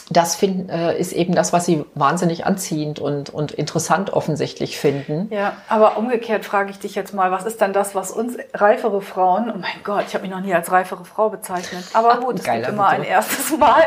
das 0.09 0.35
find, 0.35 0.69
äh, 0.69 0.97
ist 0.97 1.11
eben 1.11 1.35
das, 1.35 1.51
was 1.51 1.65
sie 1.65 1.83
wahnsinnig 1.93 2.45
anziehend 2.45 2.99
und, 2.99 3.29
und 3.29 3.51
interessant 3.51 4.11
offensichtlich 4.11 4.79
finden. 4.79 5.27
Ja, 5.31 5.57
aber 5.67 5.97
umgekehrt 5.97 6.45
frage 6.45 6.71
ich 6.71 6.79
dich 6.79 6.95
jetzt 6.95 7.13
mal, 7.13 7.31
was 7.31 7.45
ist 7.45 7.61
dann 7.61 7.73
das, 7.73 7.93
was 7.93 8.11
uns 8.11 8.37
reifere 8.53 9.01
Frauen, 9.01 9.51
oh 9.53 9.57
mein 9.57 9.83
Gott, 9.83 10.05
ich 10.07 10.13
habe 10.13 10.21
mich 10.21 10.31
noch 10.31 10.41
nie 10.41 10.53
als 10.53 10.71
reifere 10.71 11.03
Frau 11.03 11.29
bezeichnet, 11.29 11.83
aber 11.93 12.17
gut, 12.17 12.39
es 12.39 12.45
gibt 12.45 12.67
immer 12.67 12.87
ein 12.87 13.03
erstes 13.03 13.57
Mal. 13.57 13.83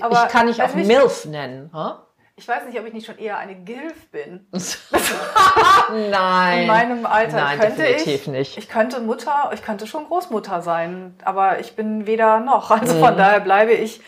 Aber 0.00 0.24
ich 0.24 0.32
kann 0.32 0.46
dich 0.46 0.62
auch 0.62 0.74
MILF 0.74 1.24
nennen. 1.26 1.70
Huh? 1.72 1.94
Ich 2.36 2.48
weiß 2.48 2.64
nicht, 2.64 2.80
ob 2.80 2.86
ich 2.86 2.94
nicht 2.94 3.04
schon 3.04 3.18
eher 3.18 3.36
eine 3.36 3.54
Gilf 3.54 4.08
bin. 4.10 4.46
Nein. 6.10 6.62
In 6.62 6.66
meinem 6.68 7.06
Alter 7.06 7.36
Nein, 7.36 7.58
könnte 7.60 7.82
definitiv 7.82 8.22
ich. 8.22 8.26
nicht. 8.28 8.58
Ich 8.58 8.68
könnte 8.68 9.00
Mutter, 9.00 9.50
ich 9.52 9.62
könnte 9.62 9.86
schon 9.86 10.06
Großmutter 10.06 10.62
sein, 10.62 11.16
aber 11.22 11.58
ich 11.60 11.76
bin 11.76 12.06
weder 12.06 12.40
noch. 12.40 12.70
Also 12.70 12.94
von 12.98 13.12
mhm. 13.12 13.18
daher 13.18 13.40
bleibe 13.40 13.72
ich 13.72 14.00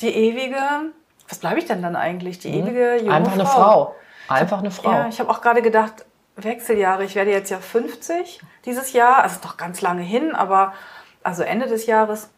die 0.00 0.14
ewige, 0.14 0.60
was 1.28 1.38
bleibe 1.38 1.58
ich 1.58 1.66
denn 1.66 1.82
dann 1.82 1.96
eigentlich? 1.96 2.38
Die 2.38 2.50
mhm. 2.50 2.66
ewige 2.66 2.96
junge 2.96 3.12
Einfach 3.12 3.32
eine 3.32 3.46
Frau. 3.46 3.94
Einfach 4.28 4.58
eine 4.58 4.70
Frau. 4.70 4.90
Ja, 4.90 5.08
ich 5.08 5.20
habe 5.20 5.30
auch 5.30 5.40
gerade 5.40 5.62
gedacht, 5.62 6.04
Wechseljahre. 6.36 7.04
Ich 7.04 7.14
werde 7.14 7.30
jetzt 7.30 7.50
ja 7.50 7.58
50 7.58 8.40
dieses 8.64 8.92
Jahr, 8.92 9.22
also 9.22 9.38
doch 9.42 9.56
ganz 9.56 9.80
lange 9.80 10.02
hin, 10.02 10.34
aber 10.34 10.72
also 11.22 11.42
Ende 11.42 11.66
des 11.66 11.86
Jahres. 11.86 12.30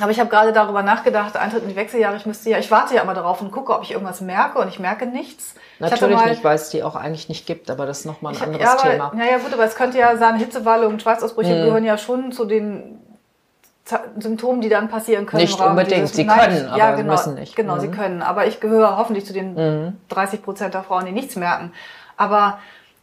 Aber 0.00 0.10
ich 0.10 0.18
habe 0.18 0.28
gerade 0.28 0.52
darüber 0.52 0.82
nachgedacht, 0.82 1.36
Eintritt 1.36 1.62
in 1.62 1.68
die 1.68 1.76
Wechseljahre, 1.76 2.16
ich 2.16 2.26
müsste 2.26 2.50
ja, 2.50 2.58
ich 2.58 2.70
warte 2.72 2.96
ja 2.96 3.02
immer 3.02 3.14
darauf 3.14 3.40
und 3.40 3.52
gucke, 3.52 3.72
ob 3.72 3.84
ich 3.84 3.92
irgendwas 3.92 4.20
merke 4.20 4.58
und 4.58 4.66
ich 4.66 4.80
merke 4.80 5.06
nichts. 5.06 5.54
Natürlich 5.78 6.16
mal, 6.16 6.30
nicht, 6.30 6.42
weil 6.42 6.56
es 6.56 6.70
die 6.70 6.82
auch 6.82 6.96
eigentlich 6.96 7.28
nicht 7.28 7.46
gibt, 7.46 7.70
aber 7.70 7.86
das 7.86 8.00
ist 8.00 8.04
nochmal 8.04 8.34
ein 8.34 8.42
anderes 8.42 8.64
ja, 8.64 8.72
aber, 8.72 8.90
Thema. 8.90 9.12
Ja, 9.16 9.24
ja, 9.30 9.38
gut, 9.38 9.52
aber 9.52 9.64
es 9.64 9.76
könnte 9.76 9.98
ja 9.98 10.16
sein, 10.16 10.36
Hitzewalle 10.36 10.88
und 10.88 11.00
Schweißausbrüche 11.00 11.54
mhm. 11.54 11.64
gehören 11.66 11.84
ja 11.84 11.96
schon 11.96 12.32
zu 12.32 12.44
den 12.44 12.98
Symptomen, 14.18 14.62
die 14.62 14.70
dann 14.70 14.88
passieren 14.88 15.26
können. 15.26 15.42
Nicht 15.42 15.60
unbedingt, 15.60 16.08
sie 16.08 16.24
Nein, 16.24 16.38
können, 16.38 16.68
aber 16.68 16.78
ja, 16.78 16.94
genau, 16.94 17.12
müssen 17.12 17.34
nicht. 17.34 17.54
Genau, 17.54 17.76
mhm. 17.76 17.80
sie 17.80 17.88
können. 17.88 18.22
Aber 18.22 18.46
ich 18.46 18.60
gehöre 18.60 18.96
hoffentlich 18.96 19.26
zu 19.26 19.34
den 19.34 19.54
mhm. 19.54 19.96
30 20.08 20.42
Prozent 20.42 20.74
der 20.74 20.82
Frauen, 20.82 21.04
die 21.04 21.12
nichts 21.12 21.36
merken. 21.36 21.72
Aber 22.16 22.58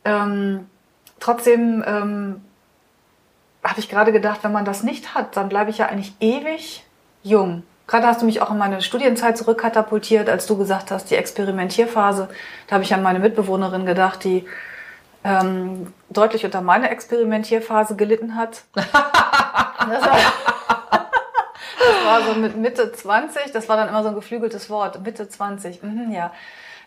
ähm, 0.06 0.68
trotzdem 1.20 1.84
ähm, 1.86 2.42
habe 3.64 3.80
ich 3.80 3.90
gerade 3.90 4.12
gedacht, 4.12 4.40
wenn 4.44 4.52
man 4.52 4.66
das 4.66 4.82
nicht 4.82 5.14
hat, 5.14 5.38
dann 5.38 5.50
bleibe 5.50 5.70
ich 5.70 5.78
ja 5.78 5.86
eigentlich 5.86 6.16
ewig 6.20 6.84
jung. 7.22 7.62
Gerade 7.86 8.08
hast 8.08 8.22
du 8.22 8.26
mich 8.26 8.42
auch 8.42 8.50
in 8.50 8.58
meine 8.58 8.82
Studienzeit 8.82 9.38
zurückkatapultiert, 9.38 10.30
als 10.30 10.48
du 10.48 10.58
gesagt 10.58 10.90
hast, 10.92 11.12
die 11.12 11.16
Experimentierphase. 11.16 12.30
Da 12.68 12.76
habe 12.76 12.84
ich 12.84 12.94
an 12.94 13.04
meine 13.04 13.20
Mitbewohnerin 13.20 13.86
gedacht, 13.86 14.24
die 14.24 14.46
ähm, 15.24 15.94
deutlich 16.10 16.46
unter 16.46 16.62
meiner 16.62 16.90
Experimentierphase 16.90 17.96
gelitten 17.96 18.36
hat. 18.36 18.64
das, 19.90 20.06
war, 20.06 20.18
das 21.80 22.06
war 22.06 22.22
so 22.24 22.40
mit 22.40 22.58
Mitte 22.58 22.92
20, 22.92 23.52
das 23.52 23.70
war 23.70 23.78
dann 23.78 23.90
immer 23.90 24.04
so 24.04 24.10
ein 24.10 24.16
geflügeltes 24.16 24.70
Wort, 24.70 25.02
Mitte 25.04 25.28
20, 25.28 25.84
mhm, 25.84 26.12
ja. 26.12 26.32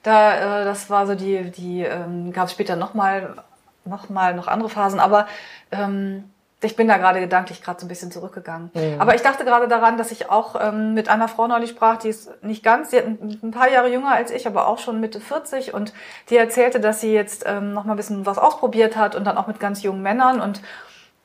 Da, 0.02 0.60
äh, 0.60 0.64
das 0.64 0.90
war 0.90 1.06
so 1.06 1.14
die, 1.14 1.50
die 1.50 1.82
ähm, 1.82 2.32
gab 2.32 2.46
es 2.46 2.52
später 2.52 2.76
nochmal 2.76 3.36
noch 3.86 4.08
mal 4.08 4.34
noch 4.34 4.48
andere 4.48 4.68
Phasen, 4.68 5.00
aber 5.00 5.26
ähm, 5.70 6.24
ich 6.64 6.76
bin 6.76 6.88
da 6.88 6.96
gerade 6.96 7.20
gedanklich 7.20 7.62
gerade 7.62 7.80
so 7.80 7.86
ein 7.86 7.88
bisschen 7.88 8.10
zurückgegangen. 8.10 8.70
Mhm. 8.74 9.00
Aber 9.00 9.14
ich 9.14 9.22
dachte 9.22 9.44
gerade 9.44 9.68
daran, 9.68 9.98
dass 9.98 10.10
ich 10.10 10.30
auch 10.30 10.56
ähm, 10.60 10.94
mit 10.94 11.08
einer 11.08 11.28
Frau 11.28 11.46
neulich 11.46 11.70
sprach, 11.70 11.98
die 11.98 12.08
ist 12.08 12.42
nicht 12.42 12.62
ganz, 12.62 12.90
sie 12.90 12.98
hat 12.98 13.06
ein, 13.06 13.38
ein, 13.42 13.50
paar 13.50 13.70
Jahre 13.70 13.88
jünger 13.88 14.12
als 14.12 14.30
ich, 14.30 14.46
aber 14.46 14.66
auch 14.66 14.78
schon 14.78 15.00
Mitte 15.00 15.20
40 15.20 15.74
und 15.74 15.92
die 16.30 16.36
erzählte, 16.36 16.80
dass 16.80 17.00
sie 17.00 17.12
jetzt 17.12 17.44
ähm, 17.46 17.72
noch 17.72 17.84
mal 17.84 17.94
ein 17.94 17.96
bisschen 17.96 18.26
was 18.26 18.38
ausprobiert 18.38 18.96
hat 18.96 19.14
und 19.14 19.24
dann 19.24 19.36
auch 19.36 19.46
mit 19.46 19.60
ganz 19.60 19.82
jungen 19.82 20.02
Männern 20.02 20.40
und 20.40 20.62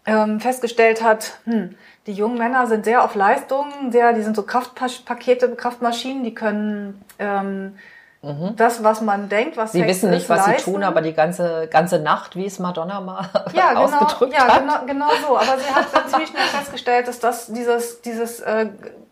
ähm, 0.10 0.40
festgestellt 0.40 1.04
hat, 1.04 1.40
hm, 1.46 1.76
die 2.08 2.14
jungen 2.14 2.38
Männer 2.38 2.68
sind 2.68 2.86
sehr 2.86 3.04
auf 3.04 3.16
Leistung, 3.16 3.66
sehr, 3.92 4.14
die 4.14 4.24
sind 4.24 4.36
so 4.36 4.44
Kraftpakete, 4.44 5.56
Kraftmaschinen, 5.56 6.24
die 6.24 6.34
können 6.34 7.04
ähm, 7.20 7.74
Mhm. 8.22 8.58
Das, 8.58 8.84
was 8.84 9.00
man 9.00 9.30
denkt, 9.30 9.56
was 9.56 9.72
Sie 9.72 9.86
wissen 9.86 10.10
nicht, 10.10 10.28
was 10.28 10.46
leisten. 10.46 10.66
sie 10.66 10.72
tun, 10.72 10.84
aber 10.84 11.02
die 11.02 11.14
ganze, 11.14 11.68
ganze 11.72 12.00
Nacht, 12.00 12.36
wie 12.36 12.46
es 12.46 12.60
Madonna 12.60 13.00
mal 13.00 13.30
ja, 13.54 13.70
genau, 13.74 13.84
ausgedrückt 13.84 14.34
ja, 14.34 14.46
hat. 14.46 14.60
Genau, 14.60 14.86
genau 14.86 15.10
so. 15.26 15.38
Aber 15.38 15.58
sie 15.58 15.74
hat 15.74 15.86
dann 15.94 16.10
ziemlich 16.10 16.30
schnell 16.30 16.42
festgestellt, 16.42 17.08
dass 17.08 17.20
das 17.20 17.48
dieses, 17.48 18.02
dieses, 18.02 18.42
äh, 18.42 18.68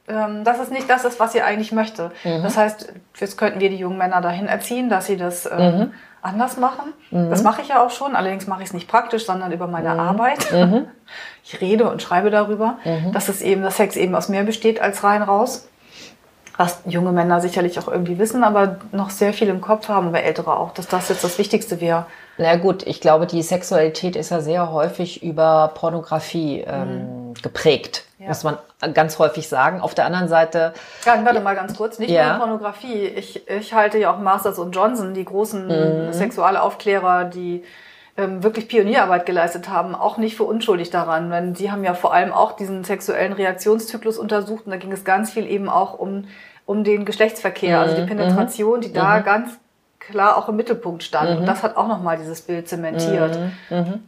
ähm, 0.07 0.43
dass 0.43 0.59
es 0.59 0.69
nicht 0.69 0.89
das 0.89 1.05
ist, 1.05 1.19
was 1.19 1.33
sie 1.33 1.41
eigentlich 1.41 1.71
möchte. 1.71 2.11
Mhm. 2.23 2.43
Das 2.43 2.57
heißt, 2.57 2.93
jetzt 3.19 3.37
könnten 3.37 3.59
wir 3.59 3.69
die 3.69 3.77
jungen 3.77 3.97
Männer 3.97 4.21
dahin 4.21 4.47
erziehen, 4.47 4.89
dass 4.89 5.05
sie 5.07 5.17
das 5.17 5.45
ähm, 5.45 5.77
mhm. 5.77 5.91
anders 6.21 6.57
machen. 6.57 6.93
Mhm. 7.11 7.29
Das 7.29 7.43
mache 7.43 7.61
ich 7.61 7.69
ja 7.69 7.83
auch 7.83 7.91
schon. 7.91 8.15
Allerdings 8.15 8.47
mache 8.47 8.61
ich 8.61 8.67
es 8.69 8.73
nicht 8.73 8.87
praktisch, 8.87 9.25
sondern 9.25 9.51
über 9.51 9.67
meine 9.67 9.93
Mhm. 9.93 9.99
Arbeit. 9.99 10.51
Mhm. 10.51 10.87
Ich 11.49 11.61
rede 11.61 11.89
und 11.89 12.01
schreibe 12.01 12.29
darüber, 12.29 12.75
Mhm. 12.83 13.13
dass 13.13 13.29
es 13.29 13.41
eben, 13.41 13.61
dass 13.63 13.77
Sex 13.77 13.95
eben 13.95 14.13
aus 14.15 14.27
mehr 14.27 14.43
besteht 14.43 14.81
als 14.81 15.05
rein 15.05 15.21
raus 15.21 15.69
was 16.57 16.81
junge 16.85 17.11
Männer 17.11 17.39
sicherlich 17.39 17.79
auch 17.79 17.87
irgendwie 17.87 18.17
wissen, 18.17 18.43
aber 18.43 18.77
noch 18.91 19.11
sehr 19.11 19.31
viel 19.31 19.47
im 19.47 19.61
Kopf 19.61 19.89
haben, 19.89 20.07
aber 20.07 20.23
ältere 20.23 20.57
auch, 20.57 20.73
dass 20.73 20.87
das 20.87 21.07
jetzt 21.09 21.23
das 21.23 21.37
Wichtigste 21.37 21.79
wäre. 21.79 22.07
Na 22.37 22.55
gut, 22.55 22.85
ich 22.85 23.01
glaube, 23.01 23.25
die 23.25 23.41
Sexualität 23.41 24.15
ist 24.15 24.29
ja 24.29 24.41
sehr 24.41 24.71
häufig 24.71 25.23
über 25.23 25.71
Pornografie 25.73 26.61
ähm, 26.67 27.33
geprägt, 27.41 28.03
Ja. 28.19 28.27
muss 28.27 28.43
man 28.43 28.57
ganz 28.93 29.17
häufig 29.17 29.47
sagen. 29.49 29.81
Auf 29.81 29.95
der 29.95 30.05
anderen 30.05 30.27
Seite, 30.27 30.73
Ja, 31.05 31.23
warte 31.25 31.39
mal 31.39 31.55
ganz 31.55 31.75
kurz, 31.75 31.97
nicht 31.97 32.11
Ja. 32.11 32.29
nur 32.37 32.45
Pornografie. 32.45 33.05
Ich, 33.05 33.47
ich 33.49 33.73
halte 33.73 33.97
ja 33.97 34.13
auch 34.13 34.19
Masters 34.19 34.59
und 34.59 34.71
Johnson, 34.75 35.13
die 35.15 35.25
großen 35.25 36.07
Mhm. 36.07 36.13
Sexualaufklärer, 36.13 37.25
die 37.25 37.63
ähm, 38.17 38.41
wirklich 38.43 38.67
Pionierarbeit 38.67 39.25
geleistet 39.27 39.69
haben, 39.69 39.93
auch 39.95 40.17
nicht 40.17 40.35
für 40.37 40.43
unschuldig 40.43 40.89
daran. 40.89 41.29
Denn 41.29 41.55
sie 41.55 41.71
haben 41.71 41.83
ja 41.83 41.93
vor 41.93 42.13
allem 42.13 42.33
auch 42.33 42.53
diesen 42.53 42.83
sexuellen 42.83 43.33
Reaktionszyklus 43.33 44.17
untersucht 44.17 44.65
und 44.65 44.71
da 44.71 44.77
ging 44.77 44.91
es 44.91 45.03
ganz 45.03 45.31
viel 45.31 45.45
eben 45.47 45.69
auch 45.69 45.97
um, 45.99 46.25
um 46.65 46.83
den 46.83 47.05
Geschlechtsverkehr, 47.05 47.79
also 47.79 47.95
die 47.95 48.01
Mhm, 48.01 48.07
Penetration, 48.07 48.81
die 48.81 48.91
da 48.93 49.19
Mhm. 49.19 49.23
ganz 49.23 49.59
klar 50.09 50.37
auch 50.37 50.49
im 50.49 50.55
Mittelpunkt 50.55 51.03
stand. 51.03 51.31
Mhm. 51.31 51.37
Und 51.37 51.45
das 51.45 51.63
hat 51.63 51.77
auch 51.77 51.87
nochmal 51.87 52.17
dieses 52.17 52.41
Bild 52.41 52.67
zementiert. 52.67 53.37
Mhm. 53.69 54.03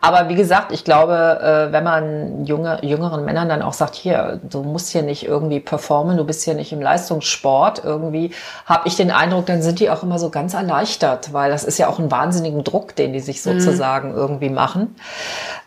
Aber 0.00 0.28
wie 0.28 0.34
gesagt, 0.34 0.72
ich 0.72 0.82
glaube, 0.82 1.12
äh, 1.12 1.72
wenn 1.72 1.84
man 1.84 2.44
junge, 2.44 2.78
jüngeren 2.82 3.24
Männern 3.24 3.48
dann 3.48 3.62
auch 3.62 3.74
sagt, 3.74 3.94
hier, 3.94 4.40
du 4.42 4.62
musst 4.62 4.90
hier 4.90 5.02
nicht 5.02 5.24
irgendwie 5.24 5.60
performen, 5.60 6.16
du 6.16 6.24
bist 6.24 6.42
hier 6.42 6.54
nicht 6.54 6.72
im 6.72 6.80
Leistungssport, 6.80 7.84
irgendwie 7.84 8.32
habe 8.66 8.88
ich 8.88 8.96
den 8.96 9.10
Eindruck, 9.10 9.46
dann 9.46 9.62
sind 9.62 9.78
die 9.78 9.90
auch 9.90 10.02
immer 10.02 10.18
so 10.18 10.30
ganz 10.30 10.54
erleichtert, 10.54 11.32
weil 11.32 11.50
das 11.50 11.62
ist 11.64 11.78
ja 11.78 11.88
auch 11.88 11.98
ein 11.98 12.10
wahnsinnigen 12.10 12.64
Druck, 12.64 12.96
den 12.96 13.12
die 13.12 13.20
sich 13.20 13.42
sozusagen 13.42 14.14
irgendwie 14.14 14.50
machen. 14.50 14.96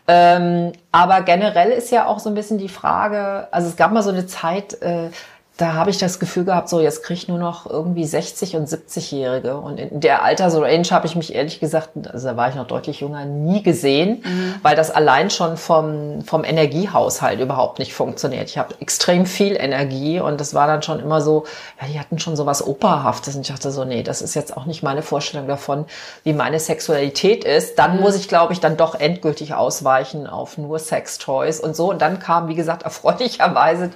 Ähm, 0.07 0.73
aber 0.91 1.21
generell 1.21 1.71
ist 1.71 1.91
ja 1.91 2.05
auch 2.05 2.19
so 2.19 2.29
ein 2.29 2.35
bisschen 2.35 2.57
die 2.57 2.69
Frage, 2.69 3.47
also 3.51 3.69
es 3.69 3.77
gab 3.77 3.91
mal 3.91 4.03
so 4.03 4.11
eine 4.11 4.27
Zeit, 4.27 4.81
äh, 4.81 5.09
da 5.57 5.73
habe 5.73 5.89
ich 5.89 5.97
das 5.97 6.19
Gefühl 6.19 6.43
gehabt, 6.43 6.67
so 6.67 6.81
jetzt 6.81 7.01
kriege 7.01 7.17
ich 7.17 7.27
nur 7.29 7.37
noch 7.37 7.65
irgendwie 7.65 8.03
60 8.03 8.57
und 8.57 8.67
70-Jährige. 8.67 9.55
Und 9.55 9.79
in 9.79 10.01
der 10.01 10.21
Altersrange 10.21 10.89
habe 10.91 11.07
ich 11.07 11.15
mich 11.15 11.33
ehrlich 11.33 11.61
gesagt, 11.61 11.91
also 12.11 12.27
da 12.27 12.35
war 12.35 12.49
ich 12.49 12.55
noch 12.55 12.67
deutlich 12.67 12.99
jünger, 12.99 13.23
nie 13.23 13.63
gesehen, 13.63 14.21
weil 14.63 14.75
das 14.75 14.91
allein 14.91 15.29
schon 15.29 15.55
vom, 15.55 16.23
vom 16.23 16.43
Energiehaushalt 16.43 17.39
überhaupt 17.39 17.79
nicht 17.79 17.93
funktioniert. 17.93 18.49
Ich 18.49 18.57
habe 18.57 18.75
extrem 18.81 19.25
viel 19.25 19.55
Energie 19.55 20.19
und 20.19 20.41
das 20.41 20.53
war 20.53 20.67
dann 20.67 20.83
schon 20.83 20.99
immer 20.99 21.21
so, 21.21 21.45
ja, 21.79 21.87
die 21.87 21.99
hatten 22.01 22.19
schon 22.19 22.35
so 22.35 22.45
was 22.45 22.65
Operhaftes. 22.65 23.35
Und 23.35 23.41
ich 23.41 23.47
dachte 23.47 23.71
so, 23.71 23.85
nee, 23.85 24.03
das 24.03 24.21
ist 24.21 24.35
jetzt 24.35 24.57
auch 24.57 24.65
nicht 24.65 24.83
meine 24.83 25.03
Vorstellung 25.03 25.47
davon, 25.47 25.85
wie 26.25 26.33
meine 26.33 26.59
Sexualität 26.59 27.45
ist. 27.45 27.79
Dann 27.79 28.01
muss 28.01 28.17
ich, 28.17 28.27
glaube 28.27 28.51
ich, 28.51 28.59
dann 28.59 28.75
doch 28.75 28.95
endgültig 28.95 29.53
ausweichen 29.53 30.27
auf 30.27 30.57
nur 30.57 30.79
Sextoys 30.79 31.61
und 31.61 31.77
so. 31.77 31.91
Und 31.91 32.01
dann 32.01 32.19
kam, 32.19 32.49
wie 32.49 32.55
gesagt, 32.55 32.83
erfreulicherweise, 32.95 33.91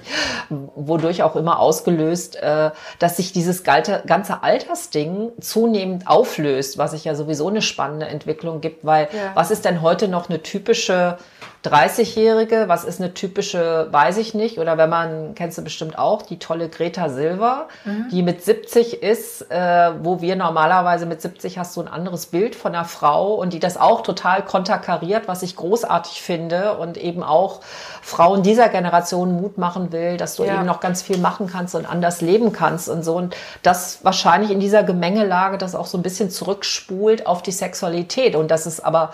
wodurch 0.74 1.22
auch 1.22 1.36
immer 1.36 1.49
ausgelöst, 1.58 2.36
äh, 2.36 2.70
dass 2.98 3.16
sich 3.16 3.32
dieses 3.32 3.64
ganze 3.64 4.42
Altersding 4.42 5.32
zunehmend 5.40 6.06
auflöst, 6.06 6.78
was 6.78 6.92
sich 6.92 7.04
ja 7.04 7.14
sowieso 7.14 7.48
eine 7.48 7.62
spannende 7.62 8.06
Entwicklung 8.06 8.60
gibt, 8.60 8.84
weil 8.84 9.08
Ja. 9.12 9.32
was 9.34 9.50
ist 9.50 9.64
denn 9.64 9.82
heute 9.82 10.08
noch 10.08 10.28
eine 10.28 10.42
typische 10.42 11.18
30-Jährige, 11.64 12.68
was 12.68 12.84
ist 12.84 13.00
eine 13.00 13.12
typische, 13.12 13.88
weiß 13.90 14.16
ich 14.16 14.32
nicht, 14.32 14.58
oder 14.58 14.78
wenn 14.78 14.88
man, 14.88 15.34
kennst 15.34 15.58
du 15.58 15.62
bestimmt 15.62 15.98
auch, 15.98 16.22
die 16.22 16.38
tolle 16.38 16.68
Greta 16.70 17.10
Silver, 17.10 17.68
die 18.10 18.22
mit 18.22 18.42
70 18.42 19.02
ist, 19.02 19.50
äh, 19.50 19.90
wo 20.02 20.22
wir 20.22 20.36
normalerweise 20.36 21.04
mit 21.04 21.20
70 21.20 21.58
hast 21.58 21.76
du 21.76 21.82
ein 21.82 21.88
anderes 21.88 22.26
Bild 22.26 22.54
von 22.54 22.74
einer 22.74 22.86
Frau 22.86 23.34
und 23.34 23.52
die 23.52 23.58
das 23.58 23.76
auch 23.76 24.02
total 24.02 24.42
konterkariert, 24.44 25.28
was 25.28 25.42
ich 25.42 25.54
großartig 25.56 26.22
finde 26.22 26.78
und 26.78 26.96
eben 26.96 27.22
auch 27.22 27.60
Frauen 28.00 28.42
dieser 28.42 28.68
Generation 28.70 29.40
Mut 29.40 29.58
machen 29.58 29.92
will, 29.92 30.16
dass 30.16 30.36
du 30.36 30.44
Ja. 30.44 30.54
eben 30.54 30.66
noch 30.66 30.80
ganz 30.80 31.02
viel 31.02 31.18
machen 31.18 31.46
kannst 31.46 31.74
und 31.74 31.84
anders 31.84 32.22
leben 32.22 32.52
kannst 32.52 32.88
und 32.88 33.04
so. 33.04 33.16
Und 33.16 33.36
das 33.62 34.02
wahrscheinlich 34.02 34.50
in 34.50 34.60
dieser 34.60 34.82
Gemengelage 34.82 35.58
das 35.58 35.74
auch 35.74 35.86
so 35.86 35.98
ein 35.98 36.02
bisschen 36.02 36.30
zurückspult 36.30 37.26
auf 37.26 37.42
die 37.42 37.52
Sexualität. 37.52 38.34
Und 38.34 38.50
das 38.50 38.66
ist 38.66 38.80
aber 38.80 39.12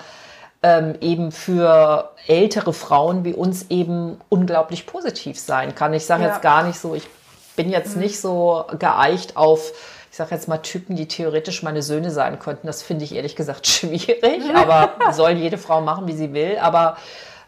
ähm, 0.66 0.96
eben 1.00 1.30
für 1.30 2.10
ältere 2.26 2.72
Frauen 2.72 3.24
wie 3.24 3.34
uns 3.34 3.66
eben 3.70 4.20
unglaublich 4.28 4.84
positiv 4.84 5.38
sein 5.38 5.76
kann. 5.76 5.94
Ich 5.94 6.06
sage 6.06 6.24
Ja. 6.24 6.30
jetzt 6.30 6.42
gar 6.42 6.64
nicht 6.64 6.80
so, 6.80 6.96
ich 6.96 7.06
bin 7.54 7.70
jetzt 7.70 7.96
nicht 7.96 8.20
so 8.20 8.64
geeicht 8.80 9.36
auf, 9.36 9.70
ich 10.10 10.16
sage 10.16 10.34
jetzt 10.34 10.48
mal 10.48 10.58
Typen, 10.58 10.96
die 10.96 11.06
theoretisch 11.06 11.62
meine 11.62 11.82
Söhne 11.82 12.10
sein 12.10 12.40
könnten. 12.40 12.66
Das 12.66 12.82
finde 12.82 13.04
ich 13.04 13.14
ehrlich 13.14 13.36
gesagt 13.36 13.66
schwierig, 13.68 14.42
aber 14.56 14.94
soll 15.12 15.30
jede 15.32 15.56
Frau 15.56 15.80
machen, 15.82 16.08
wie 16.08 16.14
sie 16.14 16.32
will. 16.32 16.58
Aber 16.60 16.96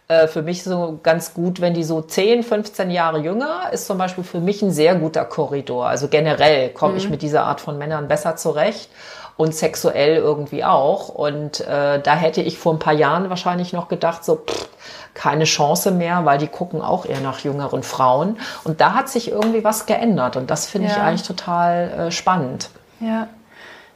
äh, 0.07 0.29
für 0.29 0.43
mich 0.43 0.63
so 0.63 1.01
ganz 1.03 1.35
gut, 1.35 1.61
wenn 1.61 1.75
die 1.75 1.83
so 1.85 2.01
10, 2.01 2.45
15 2.45 2.91
Jahre 2.93 3.19
jünger, 3.19 3.73
ist 3.73 3.87
zum 3.89 3.99
Beispiel 3.99 4.23
für 4.23 4.41
mich 4.41 4.63
ein 4.63 4.71
sehr 4.71 4.95
guter 4.95 5.25
Korridor. 5.25 5.89
Also 5.89 6.07
generell 6.07 6.69
komme 6.69 6.99
ich 6.99 7.11
mit 7.11 7.23
dieser 7.23 7.43
Art 7.45 7.61
von 7.61 7.79
Männern 7.79 8.07
besser 8.07 8.37
zurecht 8.37 8.91
und 9.38 9.54
sexuell 9.54 10.16
irgendwie 10.16 10.64
auch. 10.64 11.09
Und 11.09 11.61
äh, 11.61 12.02
da 12.02 12.14
hätte 12.14 12.42
ich 12.42 12.59
vor 12.59 12.75
ein 12.75 12.78
paar 12.78 12.92
Jahren 12.92 13.30
wahrscheinlich 13.30 13.73
noch 13.73 13.88
gedacht, 13.88 14.25
so 14.25 14.37
pff, 14.37 14.68
keine 15.14 15.45
Chance 15.45 15.90
mehr, 15.92 16.25
weil 16.26 16.37
die 16.38 16.49
gucken 16.49 16.83
auch 16.83 17.07
eher 17.07 17.21
nach 17.21 17.38
jüngeren 17.38 17.83
Frauen. 17.83 18.38
Und 18.64 18.80
da 18.83 18.92
hat 18.95 19.09
sich 19.09 19.30
irgendwie 19.30 19.64
was 19.64 19.87
geändert 19.87 20.37
und 20.37 20.50
das 20.50 20.66
finde 20.66 20.88
ich 20.88 20.97
Ja. 20.97 21.04
eigentlich 21.04 21.26
total 21.26 21.90
äh, 22.09 22.11
spannend. 22.11 22.68
Ja. 23.00 23.28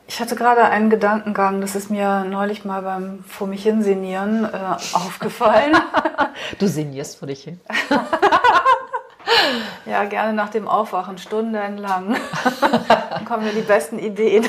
Ich 0.09 0.21
hatte 0.21 0.37
gerade 0.37 0.63
einen 0.65 0.91
Gedankengang, 0.91 1.61
das 1.61 1.75
ist 1.75 1.91
mir 1.91 2.25
neulich 2.25 2.65
mal 2.65 2.83
beim 2.83 3.25
vor 3.27 3.47
mich 3.47 3.63
hinsenieren 3.63 4.45
äh, 4.45 4.49
aufgefallen. 4.95 5.77
Du 6.59 6.67
sinnierst 6.67 7.19
vor 7.19 7.29
dich 7.29 7.45
hin. 7.45 7.61
ja, 9.87 10.05
gerne 10.05 10.33
nach 10.33 10.49
dem 10.49 10.67
Aufwachen, 10.69 11.19
stundenlang. 11.19 12.17
Dann 13.11 13.25
kommen 13.25 13.45
mir 13.45 13.53
die 13.53 13.61
besten 13.61 13.99
Ideen. 13.99 14.47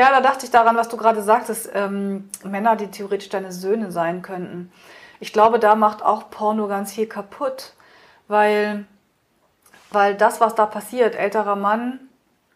Ja, 0.00 0.08
da 0.10 0.22
dachte 0.22 0.46
ich 0.46 0.50
daran, 0.50 0.76
was 0.76 0.88
du 0.88 0.96
gerade 0.96 1.22
sagtest, 1.22 1.68
ähm, 1.74 2.30
Männer, 2.42 2.74
die 2.74 2.86
theoretisch 2.86 3.28
deine 3.28 3.52
Söhne 3.52 3.92
sein 3.92 4.22
könnten. 4.22 4.72
Ich 5.20 5.34
glaube, 5.34 5.58
da 5.58 5.74
macht 5.74 6.02
auch 6.02 6.30
Porno 6.30 6.68
ganz 6.68 6.94
viel 6.94 7.06
kaputt, 7.06 7.74
weil 8.26 8.86
Weil 9.92 10.14
das, 10.14 10.40
was 10.40 10.54
da 10.54 10.64
passiert, 10.64 11.14
älterer 11.14 11.54
Mann, 11.54 12.00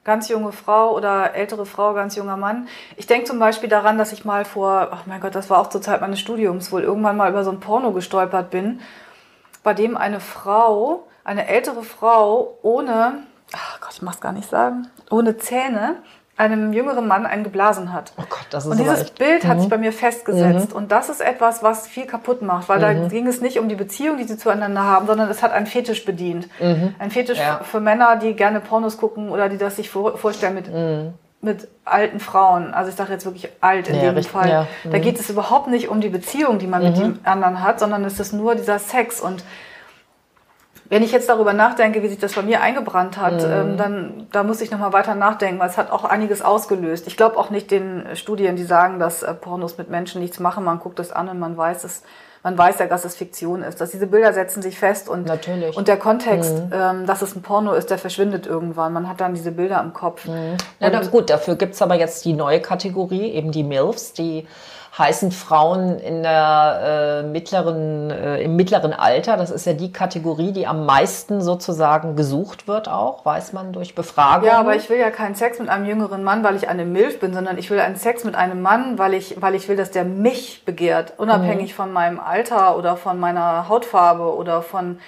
ganz 0.04 0.30
junge 0.30 0.52
Frau 0.52 0.94
oder 0.96 1.34
ältere 1.34 1.66
Frau, 1.66 1.92
ganz 1.92 2.16
junger 2.16 2.38
Mann. 2.38 2.66
Ich 2.96 3.06
denke 3.06 3.26
zum 3.26 3.38
Beispiel 3.38 3.68
daran, 3.68 3.98
dass 3.98 4.12
ich 4.12 4.24
mal 4.24 4.46
vor, 4.46 4.88
ach 4.92 5.04
mein 5.04 5.20
Gott, 5.20 5.34
das 5.34 5.50
war 5.50 5.58
auch 5.58 5.68
zur 5.68 5.82
Zeit 5.82 6.00
meines 6.00 6.20
Studiums, 6.20 6.72
wohl 6.72 6.82
irgendwann 6.82 7.18
mal 7.18 7.28
über 7.28 7.44
so 7.44 7.50
ein 7.50 7.60
Porno 7.60 7.92
gestolpert 7.92 8.48
bin, 8.48 8.80
bei 9.62 9.74
dem 9.74 9.98
eine 9.98 10.20
Frau, 10.20 11.08
eine 11.24 11.46
ältere 11.46 11.82
Frau 11.82 12.56
ohne, 12.62 13.24
ach 13.52 13.80
Gott, 13.80 13.92
ich 13.92 14.02
mach's 14.02 14.22
gar 14.22 14.32
nicht 14.32 14.48
sagen, 14.48 14.88
ohne 15.10 15.36
Zähne 15.36 15.96
einem 16.36 16.72
jüngeren 16.72 17.06
Mann 17.06 17.26
einen 17.26 17.44
geblasen 17.44 17.92
hat. 17.92 18.12
Oh 18.18 18.24
Gott, 18.28 18.46
das 18.50 18.64
ist 18.64 18.70
Und 18.72 18.78
dieses 18.78 19.02
echt, 19.02 19.18
Bild 19.18 19.44
hat 19.46 19.60
sich 19.60 19.70
bei 19.70 19.78
mir 19.78 19.92
festgesetzt. 19.92 20.72
Und 20.72 20.90
das 20.90 21.08
ist 21.08 21.20
etwas, 21.20 21.62
was 21.62 21.86
viel 21.86 22.06
kaputt 22.06 22.42
macht, 22.42 22.68
weil 22.68 22.80
da 22.80 22.92
ging 22.92 23.26
es 23.28 23.40
nicht 23.40 23.58
um 23.60 23.68
die 23.68 23.76
Beziehung, 23.76 24.16
die 24.18 24.24
sie 24.24 24.36
zueinander 24.36 24.82
haben, 24.82 25.06
sondern 25.06 25.28
es 25.30 25.42
hat 25.42 25.52
einen 25.52 25.66
Fetisch 25.66 26.04
bedient. 26.04 26.48
Ein 26.98 27.10
Fetisch 27.10 27.38
Ja. 27.38 27.60
für 27.62 27.80
Männer, 27.80 28.16
die 28.16 28.34
gerne 28.34 28.60
Pornos 28.60 28.96
gucken 28.98 29.28
oder 29.30 29.48
die 29.48 29.58
das 29.58 29.76
sich 29.76 29.90
vor, 29.90 30.18
vorstellen 30.18 30.54
mit, 30.54 30.68
mit 31.40 31.68
alten 31.84 32.18
Frauen. 32.18 32.74
Also 32.74 32.90
ich 32.90 32.96
sage 32.96 33.12
jetzt 33.12 33.26
wirklich 33.26 33.48
alt 33.60 33.88
in 33.88 33.94
Ja, 33.96 34.02
dem 34.02 34.14
richtig, 34.16 34.32
Fall. 34.32 34.48
ja. 34.48 34.66
Da 34.90 34.98
geht 34.98 35.20
es 35.20 35.30
überhaupt 35.30 35.68
nicht 35.68 35.88
um 35.88 36.00
die 36.00 36.08
Beziehung, 36.08 36.58
die 36.58 36.66
man 36.66 36.82
mit 36.82 36.96
dem 36.96 37.18
anderen 37.22 37.62
hat, 37.62 37.78
sondern 37.78 38.04
es 38.04 38.18
ist 38.18 38.32
nur 38.32 38.54
dieser 38.56 38.78
Sex. 38.80 39.20
Und 39.20 39.44
wenn 40.86 41.02
ich 41.02 41.12
jetzt 41.12 41.28
darüber 41.28 41.52
nachdenke, 41.52 42.02
wie 42.02 42.08
sich 42.08 42.18
das 42.18 42.34
bei 42.34 42.42
mir 42.42 42.60
eingebrannt 42.60 43.16
hat, 43.16 43.42
ähm, 43.42 43.76
dann 43.76 44.26
da 44.32 44.42
muss 44.42 44.60
ich 44.60 44.70
nochmal 44.70 44.92
weiter 44.92 45.14
nachdenken, 45.14 45.58
weil 45.58 45.68
es 45.70 45.78
hat 45.78 45.90
auch 45.90 46.04
einiges 46.04 46.42
ausgelöst. 46.42 47.06
Ich 47.06 47.16
glaube 47.16 47.38
auch 47.38 47.50
nicht 47.50 47.70
den 47.70 48.04
Studien, 48.14 48.56
die 48.56 48.64
sagen, 48.64 48.98
dass 48.98 49.22
äh, 49.22 49.32
Pornos 49.32 49.78
mit 49.78 49.88
Menschen 49.88 50.20
nichts 50.20 50.40
machen. 50.40 50.64
Man 50.64 50.78
guckt 50.80 50.98
es 50.98 51.10
an 51.10 51.28
und 51.28 51.38
man 51.38 51.56
weiß 51.56 51.84
es. 51.84 52.02
Man 52.42 52.58
weiß 52.58 52.78
ja, 52.78 52.86
dass 52.86 53.06
es 53.06 53.16
Fiktion 53.16 53.62
ist, 53.62 53.80
dass 53.80 53.90
diese 53.92 54.06
Bilder 54.06 54.34
setzen 54.34 54.60
sich 54.60 54.78
fest 54.78 55.08
und, 55.08 55.24
Natürlich. 55.26 55.74
und 55.78 55.88
der 55.88 55.96
Kontext, 55.96 56.54
ähm, 56.72 57.06
dass 57.06 57.22
es 57.22 57.34
ein 57.34 57.40
Porno 57.40 57.72
ist, 57.72 57.88
der 57.88 57.96
verschwindet 57.96 58.46
irgendwann. 58.46 58.92
Man 58.92 59.08
hat 59.08 59.22
dann 59.22 59.32
diese 59.32 59.50
Bilder 59.50 59.80
im 59.80 59.94
Kopf. 59.94 60.26
Ja, 60.26 60.90
na 60.90 61.00
gut, 61.04 61.30
dafür 61.30 61.56
gibt's 61.56 61.80
aber 61.80 61.94
jetzt 61.94 62.26
die 62.26 62.34
neue 62.34 62.60
Kategorie, 62.60 63.30
eben 63.30 63.50
die 63.50 63.62
MILFs, 63.62 64.12
die 64.12 64.46
heißen 64.96 65.32
Frauen 65.32 65.98
in 65.98 66.22
der 66.22 67.22
äh, 67.24 67.26
mittleren, 67.26 68.10
äh, 68.10 68.42
im 68.42 68.54
mittleren 68.54 68.92
Alter. 68.92 69.36
Das 69.36 69.50
ist 69.50 69.66
ja 69.66 69.72
die 69.72 69.92
Kategorie, 69.92 70.52
die 70.52 70.66
am 70.68 70.86
meisten 70.86 71.40
sozusagen 71.40 72.14
gesucht 72.14 72.68
wird 72.68 72.88
auch, 72.88 73.24
weiß 73.24 73.52
man 73.52 73.72
durch 73.72 73.94
Befragungen. 73.96 74.46
Ja, 74.46 74.58
aber 74.60 74.76
ich 74.76 74.88
will 74.88 74.98
ja 74.98 75.10
keinen 75.10 75.34
Sex 75.34 75.58
mit 75.58 75.68
einem 75.68 75.84
jüngeren 75.86 76.22
Mann, 76.22 76.44
weil 76.44 76.54
ich 76.54 76.68
eine 76.68 76.84
Milf 76.84 77.18
bin, 77.18 77.34
sondern 77.34 77.58
ich 77.58 77.70
will 77.70 77.80
einen 77.80 77.96
Sex 77.96 78.22
mit 78.24 78.36
einem 78.36 78.62
Mann, 78.62 78.96
weil 78.98 79.14
ich, 79.14 79.40
weil 79.42 79.54
ich 79.56 79.68
will, 79.68 79.76
dass 79.76 79.90
der 79.90 80.04
mich 80.04 80.64
begehrt, 80.64 81.14
unabhängig 81.16 81.72
Mhm. 81.72 81.76
von 81.76 81.92
meinem 81.92 82.20
Alter 82.20 82.76
oder 82.78 82.96
von 82.96 83.18
meiner 83.18 83.68
Hautfarbe 83.68 84.34
oder 84.36 84.62
von 84.62 85.00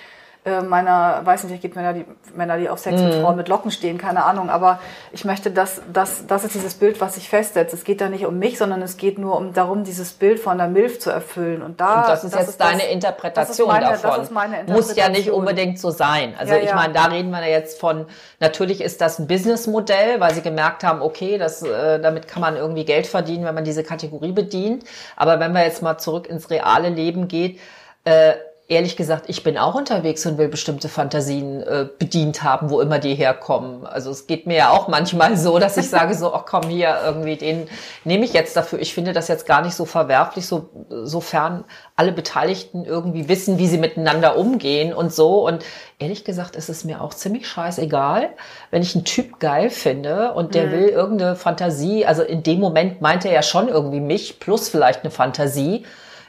äh, 0.46 0.62
meiner, 0.62 1.20
weiß 1.24 1.44
nicht, 1.44 1.54
es 1.56 1.60
gibt 1.60 1.76
Männer, 1.76 1.92
die, 1.92 2.04
Männer, 2.34 2.56
die 2.56 2.68
auf 2.68 2.78
Sex 2.78 2.98
Mhm. 3.00 3.06
mit 3.08 3.14
Frauen 3.16 3.36
mit 3.36 3.48
Locken 3.48 3.70
stehen, 3.70 3.98
keine 3.98 4.24
Ahnung, 4.24 4.48
aber 4.48 4.78
ich 5.12 5.24
möchte, 5.24 5.50
dass, 5.50 5.82
dass 5.92 6.26
das 6.26 6.44
ist 6.44 6.54
dieses 6.54 6.74
Bild, 6.74 7.00
was 7.00 7.16
sich 7.16 7.28
festsetzt. 7.28 7.74
Es 7.74 7.84
geht 7.84 8.00
da 8.00 8.08
nicht 8.08 8.24
um 8.26 8.38
mich, 8.38 8.56
sondern 8.58 8.80
es 8.82 8.96
geht 8.96 9.18
nur 9.18 9.36
um 9.36 9.52
darum, 9.52 9.82
dieses 9.84 10.12
Bild 10.12 10.38
von 10.40 10.56
der 10.58 10.68
Milf 10.68 11.00
zu 11.00 11.10
erfüllen. 11.10 11.62
Und 11.62 11.80
da, 11.80 12.00
Und 12.02 12.08
das 12.08 12.24
ist 12.24 12.34
jetzt 12.34 12.60
deine 12.60 12.78
das- 12.82 12.86
Interpretation 12.92 13.68
das 13.68 13.76
ist 13.76 13.82
meine, 13.82 13.84
davon. 13.86 14.64
Das 14.66 14.68
ist 14.86 14.88
Muss 14.88 14.96
ja 14.96 15.08
nicht 15.08 15.30
unbedingt 15.30 15.78
so 15.80 15.90
sein. 15.90 16.34
Also 16.38 16.54
Ja, 16.54 16.60
ich 16.60 16.68
ja. 16.70 16.74
meine, 16.76 16.92
da 16.94 17.06
reden 17.06 17.30
wir 17.30 17.44
jetzt 17.48 17.80
von, 17.80 18.06
natürlich 18.40 18.80
ist 18.80 19.00
das 19.00 19.18
ein 19.18 19.26
Businessmodell, 19.26 20.20
weil 20.20 20.32
sie 20.34 20.42
gemerkt 20.42 20.84
haben, 20.84 21.02
okay, 21.02 21.38
das, 21.38 21.62
äh, 21.62 21.98
damit 22.00 22.28
kann 22.28 22.40
man 22.40 22.56
irgendwie 22.56 22.84
Geld 22.84 23.06
verdienen, 23.06 23.44
wenn 23.44 23.54
man 23.54 23.64
diese 23.64 23.82
Kategorie 23.82 24.32
bedient. 24.32 24.84
Aber 25.16 25.40
wenn 25.40 25.52
wir 25.52 25.62
jetzt 25.64 25.82
mal 25.82 25.98
zurück 25.98 26.26
ins 26.28 26.50
reale 26.50 26.88
Leben 26.88 27.26
geht, 27.28 27.58
äh, 28.04 28.34
ehrlich 28.68 28.96
gesagt, 28.96 29.26
ich 29.28 29.44
bin 29.44 29.56
auch 29.58 29.76
unterwegs 29.76 30.26
und 30.26 30.38
will 30.38 30.49
bestimmte 30.49 30.88
Fantasien 30.88 31.62
äh, 31.62 31.87
bedient 31.99 32.42
haben, 32.42 32.68
wo 32.68 32.80
immer 32.80 32.99
die 32.99 33.14
herkommen. 33.14 33.87
Also 33.87 34.11
es 34.11 34.26
geht 34.26 34.49
mir 34.49 34.56
ja 34.56 34.70
auch 34.70 34.88
manchmal 34.88 35.37
so, 35.37 35.58
dass 35.61 35.76
ich 35.76 35.88
sage 35.88 36.14
so, 36.14 36.35
ach 36.35 36.46
komm 36.46 36.64
hier, 36.68 36.99
irgendwie 37.04 37.37
den 37.37 37.68
nehme 38.04 38.25
ich 38.25 38.32
jetzt 38.32 38.56
dafür. 38.56 38.80
Ich 38.80 38.92
finde 38.92 39.12
das 39.12 39.28
jetzt 39.28 39.46
gar 39.46 39.62
nicht 39.62 39.75
so 39.75 39.85
verwerflich, 39.85 40.46
so, 40.46 40.68
sofern 40.88 41.64
alle 41.94 42.11
Beteiligten 42.11 42.85
irgendwie 42.85 43.29
wissen, 43.29 43.59
wie 43.59 43.68
sie 43.68 43.79
miteinander 43.79 44.37
umgehen 44.37 44.92
und 44.92 45.12
so. 45.12 45.46
Und 45.46 45.64
ehrlich 46.00 46.24
gesagt 46.24 46.57
ist 46.57 46.68
es 46.68 46.83
mir 46.83 47.02
auch 47.02 47.14
ziemlich 47.14 47.46
scheißegal, 47.46 48.31
wenn 48.72 48.83
ich 48.83 48.96
einen 48.96 49.05
Typ 49.05 49.38
geil 49.38 49.70
finde 49.70 50.33
und 50.33 50.57
der 50.57 50.72
will 50.72 50.88
irgendeine 50.88 51.37
Fantasie, 51.37 52.05
also 52.05 52.22
in 52.22 52.42
dem 52.42 52.59
Moment 52.59 53.00
meint 53.00 53.24
er 53.24 53.33
ja 53.33 53.42
schon 53.42 53.68
irgendwie 53.68 54.00
mich 54.00 54.40
plus 54.40 54.68
vielleicht 54.68 55.05
eine 55.05 55.12
Fantasie. 55.12 55.85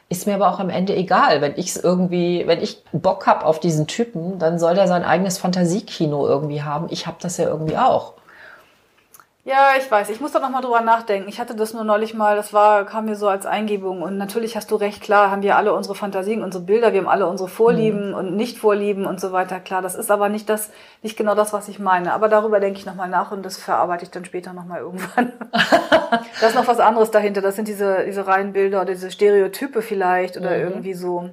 Ist 0.09 0.25
mir 0.25 0.35
aber 0.35 0.49
auch 0.49 0.59
am 0.59 0.69
Ende 0.69 0.95
egal. 0.95 1.41
Wenn 1.41 1.53
ich 1.57 1.67
es 1.67 1.77
irgendwie, 1.77 2.43
wenn 2.47 2.61
ich 2.61 2.81
Bock 2.93 3.27
hab 3.27 3.45
auf 3.45 3.59
diesen 3.59 3.87
Typen, 3.87 4.39
dann 4.39 4.57
soll 4.57 4.75
der 4.75 4.87
sein 4.87 5.03
eigenes 5.03 5.37
Fantasiekino 5.37 6.25
irgendwie 6.27 6.63
haben. 6.63 6.87
Ich 6.89 7.07
habe 7.07 7.17
das 7.19 7.37
ja 7.37 7.45
irgendwie 7.47 7.77
auch. 7.77 8.13
Ja, 9.47 9.75
ich 9.79 9.89
weiß. 9.89 10.09
Ich 10.09 10.19
muss 10.19 10.33
da 10.33 10.39
noch 10.39 10.49
mal 10.49 10.59
drüber 10.59 10.81
nachdenken. 10.81 11.29
Ich 11.29 11.39
hatte 11.39 11.55
das 11.55 11.73
nur 11.73 11.85
neulich 11.85 12.13
mal, 12.13 12.35
das 12.35 12.51
war, 12.51 12.83
kam 12.83 13.05
mir 13.05 13.15
so 13.15 13.29
als 13.29 13.45
Eingebung. 13.45 14.01
Und 14.01 14.17
natürlich 14.17 14.57
hast 14.57 14.69
du 14.71 14.75
recht, 14.75 15.01
klar, 15.01 15.31
haben 15.31 15.41
wir 15.41 15.55
alle 15.55 15.73
unsere 15.73 15.95
Fantasien, 15.95 16.43
unsere 16.43 16.65
Bilder, 16.65 16.91
wir 16.91 16.99
haben 16.99 17.07
alle 17.07 17.27
unsere 17.27 17.47
Vorlieben 17.47 18.13
und 18.13 18.35
Nicht-Vorlieben 18.35 19.05
und 19.05 19.21
so 19.21 19.31
weiter. 19.31 19.61
Klar, 19.61 19.81
das 19.81 19.95
ist 19.95 20.11
aber 20.11 20.27
nicht 20.27 20.49
das, 20.49 20.69
nicht 21.01 21.15
genau 21.15 21.33
das, 21.33 21.53
was 21.53 21.69
ich 21.69 21.79
meine. 21.79 22.11
Aber 22.11 22.27
darüber 22.27 22.59
denke 22.59 22.77
ich 22.77 22.85
noch 22.85 22.95
mal 22.95 23.07
nach 23.07 23.31
und 23.31 23.41
das 23.41 23.55
verarbeite 23.55 24.03
ich 24.03 24.11
dann 24.11 24.25
später 24.25 24.51
noch 24.51 24.65
mal 24.65 24.81
irgendwann. 24.81 25.31
da 26.41 26.47
ist 26.47 26.55
noch 26.55 26.67
was 26.67 26.81
anderes 26.81 27.11
dahinter. 27.11 27.41
Das 27.41 27.55
sind 27.55 27.69
diese, 27.69 28.03
diese 28.05 28.27
reinen 28.27 28.51
Bilder 28.51 28.81
oder 28.81 28.91
diese 28.91 29.11
Stereotype 29.11 29.81
vielleicht 29.81 30.35
oder 30.35 30.57
irgendwie 30.57 30.93
so. 30.93 31.29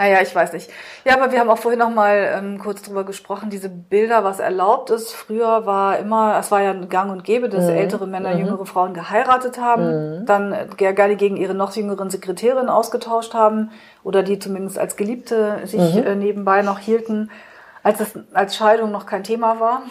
Naja, 0.00 0.22
ich 0.22 0.34
weiß 0.34 0.54
nicht. 0.54 0.70
Ja, 1.04 1.14
aber 1.14 1.30
wir 1.30 1.38
haben 1.40 1.50
auch 1.50 1.58
vorhin 1.58 1.78
noch 1.78 1.90
mal 1.90 2.32
ähm, 2.34 2.58
kurz 2.58 2.80
drüber 2.80 3.04
gesprochen, 3.04 3.50
diese 3.50 3.68
Bilder, 3.68 4.24
was 4.24 4.40
erlaubt 4.40 4.88
ist. 4.88 5.12
Früher 5.12 5.66
war 5.66 5.98
immer, 5.98 6.38
es 6.38 6.50
war 6.50 6.62
ja 6.62 6.72
gang 6.72 7.12
und 7.12 7.22
gäbe, 7.22 7.50
dass 7.50 7.66
ältere 7.74 8.06
Männer 8.06 8.30
jüngere 8.38 8.64
Frauen 8.64 8.94
geheiratet 8.94 9.60
haben, 9.60 10.24
dann 10.24 10.52
äh, 10.54 10.66
ge- 10.74 10.94
gerne 10.94 11.16
gegen 11.16 11.36
ihre 11.36 11.52
noch 11.52 11.76
jüngeren 11.76 12.08
Sekretärinnen 12.08 12.70
ausgetauscht 12.70 13.34
haben 13.34 13.72
oder 14.02 14.22
die 14.22 14.38
zumindest 14.38 14.78
als 14.78 14.96
Geliebte 14.96 15.58
sich 15.66 15.96
äh, 16.06 16.14
nebenbei 16.14 16.62
noch 16.62 16.78
hielten, 16.78 17.30
als 17.82 18.00
es 18.00 18.18
als 18.32 18.56
Scheidung 18.56 18.90
noch 18.92 19.04
kein 19.04 19.22
Thema 19.22 19.60
war. 19.60 19.82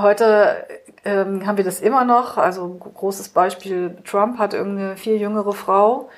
Heute 0.00 0.66
ähm, 1.04 1.46
haben 1.46 1.58
wir 1.58 1.64
das 1.64 1.80
immer 1.80 2.04
noch. 2.04 2.38
Also 2.38 2.68
großes 2.68 3.28
Beispiel, 3.28 3.98
Trump 4.04 4.40
hat 4.40 4.52
irgendeine 4.52 4.96
viel 4.96 5.14
jüngere 5.20 5.52
Frau. 5.52 6.08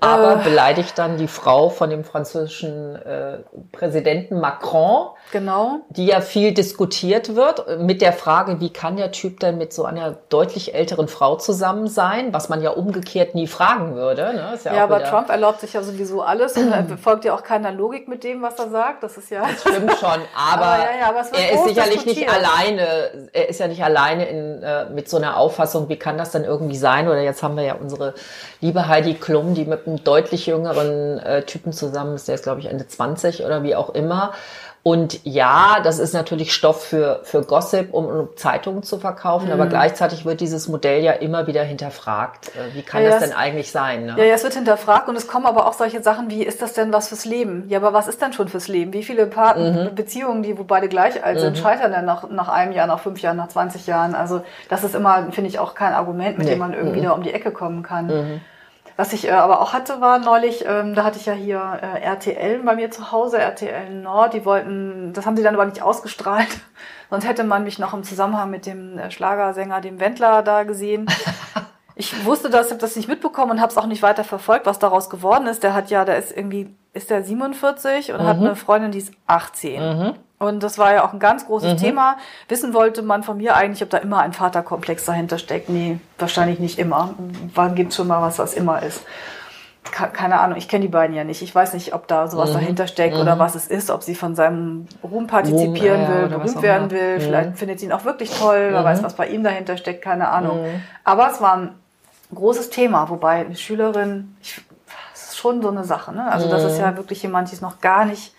Aber 0.00 0.36
beleidigt 0.36 0.98
dann 0.98 1.16
die 1.16 1.28
Frau 1.28 1.70
von 1.70 1.88
dem 1.88 2.04
französischen 2.04 2.96
äh, 2.96 3.38
Präsidenten 3.72 4.38
Macron, 4.40 5.10
Genau. 5.32 5.78
die 5.88 6.06
ja 6.06 6.20
viel 6.20 6.52
diskutiert 6.52 7.34
wird, 7.36 7.66
äh, 7.66 7.76
mit 7.78 8.02
der 8.02 8.12
Frage, 8.12 8.60
wie 8.60 8.70
kann 8.70 8.96
der 8.96 9.12
Typ 9.12 9.40
denn 9.40 9.56
mit 9.56 9.72
so 9.72 9.84
einer 9.84 10.16
deutlich 10.28 10.74
älteren 10.74 11.08
Frau 11.08 11.36
zusammen 11.36 11.86
sein, 11.86 12.34
was 12.34 12.48
man 12.48 12.60
ja 12.60 12.70
umgekehrt 12.70 13.34
nie 13.34 13.46
fragen 13.46 13.94
würde. 13.94 14.34
Ne? 14.34 14.58
Ja, 14.64 14.72
auch 14.72 14.76
aber 14.78 14.98
wieder- 14.98 15.08
Trump 15.10 15.30
erlaubt 15.30 15.60
sich 15.60 15.72
ja 15.72 15.82
sowieso 15.82 16.22
alles 16.22 16.56
und 16.56 16.70
er 16.72 16.84
folgt 17.02 17.24
ja 17.24 17.32
auch 17.34 17.42
keiner 17.44 17.70
Logik 17.72 18.08
mit 18.08 18.24
dem, 18.24 18.42
was 18.42 18.58
er 18.58 18.70
sagt. 18.70 19.02
Das 19.04 19.16
ist 19.16 19.30
ja. 19.30 19.42
Stimmt 19.58 19.92
schon, 19.92 20.08
aber, 20.36 20.64
Aber 20.66 20.78
ja, 20.78 20.88
ja, 21.00 21.08
aber 21.08 21.20
er 21.38 21.52
ist 21.54 21.64
sicherlich 21.68 22.04
nicht 22.04 22.28
alleine, 22.28 23.28
er 23.32 23.48
ist 23.48 23.60
ja 23.60 23.68
nicht 23.68 23.82
alleine 23.82 24.26
in, 24.28 24.62
äh, 24.62 24.90
mit 24.90 25.08
so 25.08 25.16
einer 25.16 25.36
Auffassung, 25.36 25.88
wie 25.88 25.96
kann 25.96 26.18
das 26.18 26.32
denn 26.32 26.44
irgendwie 26.44 26.76
sein? 26.76 27.06
Oder 27.08 27.20
jetzt 27.22 27.42
haben 27.44 27.56
wir 27.56 27.64
ja 27.64 27.74
unsere 27.74 28.14
liebe 28.60 28.86
Heidi 28.88 29.14
Klum, 29.14 29.54
die 29.54 29.64
mit 29.64 29.83
einem 29.86 30.02
deutlich 30.04 30.46
jüngeren 30.46 31.18
äh, 31.18 31.42
Typen 31.42 31.72
zusammen 31.72 32.14
ist, 32.14 32.28
der 32.28 32.34
ist 32.36 32.44
glaube 32.44 32.60
ich 32.60 32.66
Ende 32.66 32.86
20 32.86 33.44
oder 33.44 33.62
wie 33.62 33.74
auch 33.76 33.90
immer. 33.90 34.32
Und 34.86 35.24
ja, 35.24 35.78
das 35.82 35.98
ist 35.98 36.12
natürlich 36.12 36.52
Stoff 36.52 36.84
für, 36.84 37.20
für 37.22 37.40
Gossip, 37.42 37.94
um, 37.94 38.04
um 38.04 38.28
Zeitungen 38.36 38.82
zu 38.82 38.98
verkaufen, 38.98 39.46
Mhm. 39.46 39.52
aber 39.54 39.66
gleichzeitig 39.66 40.26
wird 40.26 40.42
dieses 40.42 40.68
Modell 40.68 41.02
ja 41.02 41.12
immer 41.12 41.46
wieder 41.46 41.62
hinterfragt. 41.62 42.48
Äh, 42.48 42.74
wie 42.74 42.82
kann 42.82 43.02
Ja, 43.02 43.08
das 43.08 43.20
das- 43.20 43.30
denn 43.30 43.38
eigentlich 43.38 43.70
sein? 43.72 44.04
Ne? 44.04 44.14
Ja, 44.18 44.24
ja, 44.24 44.34
es 44.34 44.42
wird 44.44 44.52
hinterfragt 44.52 45.08
und 45.08 45.16
es 45.16 45.26
kommen 45.26 45.46
aber 45.46 45.66
auch 45.66 45.72
solche 45.72 46.02
Sachen 46.02 46.28
wie, 46.28 46.42
ist 46.42 46.60
das 46.60 46.74
denn 46.74 46.92
was 46.92 47.08
fürs 47.08 47.24
Leben? 47.24 47.64
Ja, 47.70 47.78
aber 47.78 47.94
was 47.94 48.08
ist 48.08 48.20
denn 48.20 48.34
schon 48.34 48.48
fürs 48.48 48.68
Leben? 48.68 48.92
Wie 48.92 49.04
viele 49.04 49.24
Paar 49.24 49.56
Mhm. 49.56 49.94
Beziehungen, 49.94 50.42
die, 50.42 50.58
wo 50.58 50.64
beide 50.64 50.88
gleich 50.90 51.24
alt 51.24 51.40
sind, 51.40 51.56
scheitern 51.56 51.90
denn 51.90 52.04
nach, 52.04 52.28
nach 52.28 52.50
einem 52.50 52.72
Jahr, 52.72 52.86
nach 52.86 53.00
fünf 53.00 53.20
Jahren, 53.22 53.38
nach 53.38 53.48
20 53.48 53.86
Jahren? 53.86 54.14
Also 54.14 54.42
das 54.68 54.84
ist 54.84 54.94
immer, 54.94 55.32
finde 55.32 55.48
ich, 55.48 55.58
auch 55.58 55.74
kein 55.74 55.94
Argument, 55.94 56.36
mit 56.36 56.46
Nee. 56.46 56.52
dem 56.52 56.58
man 56.58 56.74
irgendwie 56.74 57.00
Mhm. 57.00 57.04
da 57.04 57.10
um 57.12 57.22
die 57.22 57.32
Ecke 57.32 57.52
kommen 57.52 57.82
kann. 57.82 58.42
Was 58.96 59.12
ich 59.12 59.26
äh, 59.26 59.32
aber 59.32 59.60
auch 59.60 59.72
hatte, 59.72 60.00
war 60.00 60.18
neulich, 60.18 60.64
ähm, 60.66 60.94
da 60.94 61.04
hatte 61.04 61.18
ich 61.18 61.26
ja 61.26 61.32
hier 61.32 61.80
äh, 61.82 62.00
RTL 62.00 62.60
bei 62.60 62.76
mir 62.76 62.90
zu 62.90 63.10
Hause, 63.10 63.38
RTL 63.38 63.90
Nord, 63.90 64.34
die 64.34 64.44
wollten, 64.44 65.12
das 65.12 65.26
haben 65.26 65.36
sie 65.36 65.42
dann 65.42 65.54
aber 65.54 65.66
nicht 65.66 65.82
ausgestrahlt, 65.82 66.48
sonst 67.10 67.26
hätte 67.26 67.44
man 67.44 67.64
mich 67.64 67.78
noch 67.78 67.92
im 67.92 68.04
Zusammenhang 68.04 68.50
mit 68.50 68.66
dem 68.66 68.98
äh, 68.98 69.10
Schlagersänger, 69.10 69.80
dem 69.80 70.00
Wendler, 70.00 70.42
da 70.42 70.62
gesehen. 70.62 71.06
Ich 71.96 72.24
wusste 72.24 72.50
das, 72.50 72.70
habe 72.70 72.80
das 72.80 72.96
nicht 72.96 73.08
mitbekommen 73.08 73.52
und 73.52 73.60
habe 73.60 73.70
es 73.70 73.78
auch 73.78 73.86
nicht 73.86 74.02
weiter 74.02 74.24
verfolgt, 74.24 74.66
was 74.66 74.80
daraus 74.80 75.08
geworden 75.08 75.46
ist. 75.46 75.62
Der 75.62 75.74
hat 75.74 75.90
ja, 75.90 76.04
der 76.04 76.18
ist 76.18 76.36
irgendwie, 76.36 76.74
ist 76.92 77.08
der 77.08 77.22
47 77.22 78.12
und 78.12 78.20
hat 78.24 78.38
eine 78.38 78.56
Freundin, 78.56 78.90
die 78.90 78.98
ist 78.98 79.12
18. 79.28 80.14
Und 80.44 80.62
das 80.62 80.78
war 80.78 80.92
ja 80.94 81.04
auch 81.04 81.12
ein 81.12 81.18
ganz 81.18 81.46
großes 81.46 81.80
Thema. 81.80 82.16
Wissen 82.48 82.74
wollte 82.74 83.02
man 83.02 83.22
von 83.22 83.38
mir 83.38 83.56
eigentlich, 83.56 83.82
ob 83.82 83.90
da 83.90 83.98
immer 83.98 84.20
ein 84.20 84.32
Vaterkomplex 84.32 85.04
dahinter 85.04 85.38
steckt. 85.38 85.68
Nee, 85.68 85.98
wahrscheinlich 86.18 86.58
nicht 86.58 86.78
immer. 86.78 87.14
Wann 87.54 87.74
gibt's 87.74 87.96
schon 87.96 88.08
mal 88.08 88.22
was, 88.22 88.38
was 88.38 88.54
immer 88.54 88.82
ist? 88.82 89.02
keine 89.90 90.40
Ahnung, 90.40 90.56
ich 90.56 90.68
kenne 90.68 90.82
die 90.82 90.90
beiden 90.90 91.14
ja 91.14 91.24
nicht. 91.24 91.42
Ich 91.42 91.54
weiß 91.54 91.74
nicht, 91.74 91.94
ob 91.94 92.08
da 92.08 92.26
sowas 92.26 92.50
mhm. 92.50 92.54
dahinter 92.54 92.86
steckt 92.86 93.14
mhm. 93.14 93.20
oder 93.20 93.38
was 93.38 93.54
es 93.54 93.66
ist, 93.66 93.90
ob 93.90 94.02
sie 94.02 94.14
von 94.14 94.34
seinem 94.34 94.86
Ruhm 95.02 95.26
partizipieren 95.26 96.06
Ruhm, 96.06 96.14
will, 96.14 96.28
berühmt 96.28 96.62
werden 96.62 96.90
will. 96.90 97.16
Mhm. 97.16 97.20
Vielleicht 97.20 97.58
findet 97.58 97.80
sie 97.80 97.86
ihn 97.86 97.92
auch 97.92 98.04
wirklich 98.04 98.30
toll, 98.30 98.68
wer 98.70 98.82
weiß, 98.82 99.00
mhm. 99.00 99.04
was 99.04 99.14
bei 99.14 99.28
ihm 99.28 99.44
dahinter 99.44 99.76
steckt, 99.76 100.02
keine 100.02 100.28
Ahnung. 100.28 100.62
Mhm. 100.62 100.82
Aber 101.04 101.30
es 101.30 101.40
war 101.40 101.56
ein 101.56 101.74
großes 102.34 102.70
Thema, 102.70 103.08
wobei 103.10 103.44
eine 103.44 103.56
Schülerin, 103.56 104.36
ich, 104.42 104.62
das 105.12 105.28
ist 105.28 105.36
schon 105.36 105.62
so 105.62 105.68
eine 105.68 105.84
Sache, 105.84 106.12
ne? 106.12 106.30
Also 106.32 106.48
das 106.48 106.64
ist 106.64 106.78
ja 106.78 106.90
mhm. 106.90 106.96
wirklich 106.96 107.22
jemand, 107.22 107.50
die 107.50 107.54
ist 107.54 107.62
noch 107.62 107.80
gar 107.80 108.04
nicht 108.04 108.34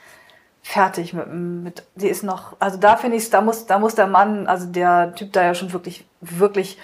fertig 0.66 1.14
mit, 1.14 1.32
mit 1.32 1.84
die 1.94 2.08
ist 2.08 2.24
noch, 2.24 2.56
also 2.60 2.78
da 2.80 2.98
finde 2.98 3.18
ich, 3.18 3.30
da 3.30 3.42
muss, 3.42 3.68
da 3.68 3.78
muss 3.78 3.94
der 3.94 4.08
Mann, 4.08 4.48
also 4.48 4.66
der 4.66 5.14
Typ 5.14 5.32
da 5.32 5.44
ja 5.44 5.54
schon 5.54 5.72
wirklich, 5.72 6.06
wirklich 6.22 6.80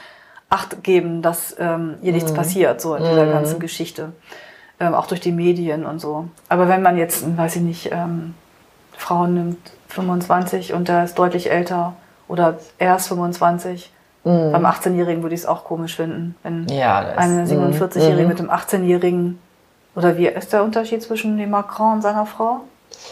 Acht 0.49 0.83
geben, 0.83 1.21
dass 1.21 1.55
ähm, 1.59 1.95
ihr 2.01 2.11
nichts 2.11 2.33
passiert, 2.33 2.81
so 2.81 2.93
in 2.95 3.05
dieser 3.05 3.25
ganzen 3.25 3.57
Geschichte 3.61 4.11
ähm, 4.81 4.93
auch 4.93 5.07
durch 5.07 5.21
die 5.21 5.31
Medien 5.31 5.85
und 5.85 5.99
so. 5.99 6.27
Aber 6.49 6.67
wenn 6.67 6.81
man 6.81 6.97
jetzt, 6.97 7.37
weiß 7.37 7.55
ich 7.55 7.61
nicht, 7.61 7.89
ähm, 7.93 8.35
Frauen 8.91 9.33
nimmt 9.33 9.71
25 9.87 10.73
und 10.73 10.89
der 10.89 11.05
ist 11.05 11.17
deutlich 11.17 11.49
älter 11.49 11.93
oder 12.27 12.59
er 12.79 12.97
ist 12.97 13.07
25, 13.07 13.93
mhm. 14.25 14.51
beim 14.51 14.65
18-Jährigen 14.65 15.23
würde 15.23 15.35
ich 15.35 15.41
es 15.41 15.47
auch 15.47 15.63
komisch 15.63 15.95
finden, 15.95 16.35
wenn 16.43 16.67
ja, 16.67 16.99
eine 16.99 17.45
47-Jährige 17.45 18.23
mhm. 18.23 18.27
mit 18.27 18.39
einem 18.39 18.49
18-Jährigen 18.49 19.39
oder 19.95 20.17
wie 20.17 20.27
ist 20.27 20.51
der 20.51 20.65
Unterschied 20.65 21.01
zwischen 21.01 21.37
dem 21.37 21.51
Macron 21.51 21.93
und 21.93 22.01
seiner 22.01 22.25
Frau? 22.25 22.59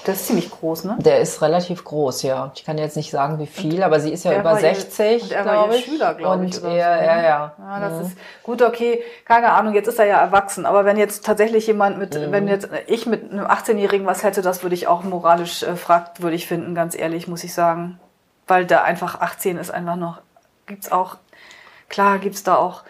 Der 0.06 0.14
ist 0.14 0.28
ziemlich 0.28 0.50
groß, 0.50 0.86
ne? 0.86 0.98
Der 1.00 1.20
ist 1.20 1.42
relativ 1.42 1.84
groß, 1.84 2.24
ja. 2.24 2.52
Ich 2.56 2.64
kann 2.64 2.78
jetzt 2.78 2.96
nicht 2.96 3.12
sagen, 3.12 3.40
wie 3.40 3.48
viel, 3.48 3.76
und 3.76 3.84
aber 3.84 4.00
sie 4.00 4.12
ist 4.12 4.24
ja 4.24 4.40
über 4.40 4.56
60, 4.56 5.24
und 5.24 5.32
er 5.32 5.46
war 5.46 5.74
ihr 5.74 5.80
Schüler, 5.80 6.14
glaube 6.14 6.46
ich. 6.46 6.56
Und 6.56 6.56
er, 6.56 6.62
so, 6.62 6.68
ne? 6.68 6.78
ja, 6.78 7.22
ja. 7.22 7.54
ja 7.58 7.80
das 7.80 7.94
mhm. 7.94 8.02
ist 8.02 8.18
gut, 8.44 8.62
okay. 8.62 9.04
Keine 9.26 9.52
Ahnung, 9.52 9.74
jetzt 9.74 9.88
ist 9.88 10.00
er 10.00 10.06
ja 10.06 10.20
erwachsen. 10.20 10.66
Aber 10.66 10.86
wenn 10.86 10.98
jetzt 10.98 11.26
tatsächlich 11.26 11.68
jemand 11.68 11.98
mit, 11.98 12.16
mhm. 12.16 12.32
wenn 12.32 12.48
jetzt 12.48 12.70
ich 12.88 13.06
mit 13.06 13.32
einem 13.32 13.46
18-Jährigen 13.46 14.06
was 14.06 14.24
hätte, 14.24 14.42
das 14.42 14.64
würde 14.64 14.76
ich 14.76 14.88
auch 14.88 15.04
moralisch 15.04 15.64
äh, 15.64 15.76
fragwürdig 15.76 16.48
finden, 16.48 16.76
ganz 16.76 16.98
ehrlich, 16.98 17.28
muss 17.28 17.44
ich 17.44 17.54
sagen. 17.54 18.00
Weil 18.48 18.66
da 18.66 18.84
einfach 18.84 19.22
18 19.22 19.58
ist 19.58 19.72
einfach 19.72 19.96
noch, 19.96 20.22
gibt's 20.66 20.92
auch, 20.92 21.18
klar 21.88 22.20
gibt's 22.20 22.44
da 22.44 22.56
auch 22.56 22.84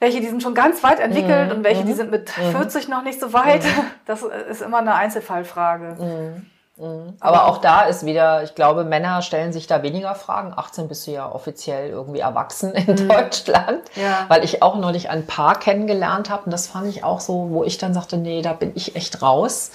welche, 0.00 0.20
die 0.20 0.26
sind 0.26 0.42
schon 0.42 0.54
ganz 0.54 0.82
weit 0.82 1.00
entwickelt 1.00 1.50
mhm. 1.50 1.56
und 1.58 1.64
welche, 1.64 1.84
die 1.84 1.92
mhm. 1.92 1.96
sind 1.96 2.10
mit 2.10 2.30
mhm. 2.36 2.50
40 2.52 2.88
noch 2.88 3.02
nicht 3.02 3.20
so 3.20 3.32
weit. 3.32 3.64
Mhm. 3.64 3.68
Das 4.06 4.22
ist 4.22 4.60
immer 4.60 4.78
eine 4.78 4.94
Einzelfallfrage. 4.94 5.96
Mhm. 5.98 6.46
Mhm. 6.76 7.14
Aber 7.20 7.46
auch 7.46 7.58
da 7.58 7.82
ist 7.82 8.04
wieder, 8.04 8.42
ich 8.42 8.54
glaube, 8.54 8.84
Männer 8.84 9.22
stellen 9.22 9.52
sich 9.52 9.66
da 9.66 9.82
weniger 9.82 10.14
Fragen. 10.14 10.52
18 10.54 10.88
bist 10.88 11.06
du 11.06 11.12
ja 11.12 11.30
offiziell 11.30 11.90
irgendwie 11.90 12.20
erwachsen 12.20 12.72
in 12.74 13.08
Deutschland, 13.08 13.82
ja. 13.94 14.24
weil 14.28 14.44
ich 14.44 14.62
auch 14.62 14.76
neulich 14.76 15.08
ein 15.08 15.26
Paar 15.26 15.58
kennengelernt 15.58 16.30
habe 16.30 16.44
und 16.46 16.50
das 16.50 16.66
fand 16.66 16.88
ich 16.88 17.04
auch 17.04 17.20
so, 17.20 17.50
wo 17.50 17.64
ich 17.64 17.78
dann 17.78 17.94
sagte, 17.94 18.16
nee, 18.16 18.42
da 18.42 18.52
bin 18.52 18.72
ich 18.74 18.96
echt 18.96 19.22
raus. 19.22 19.70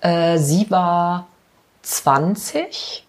Äh, 0.00 0.38
sie 0.38 0.70
war 0.70 1.26
20 1.82 3.04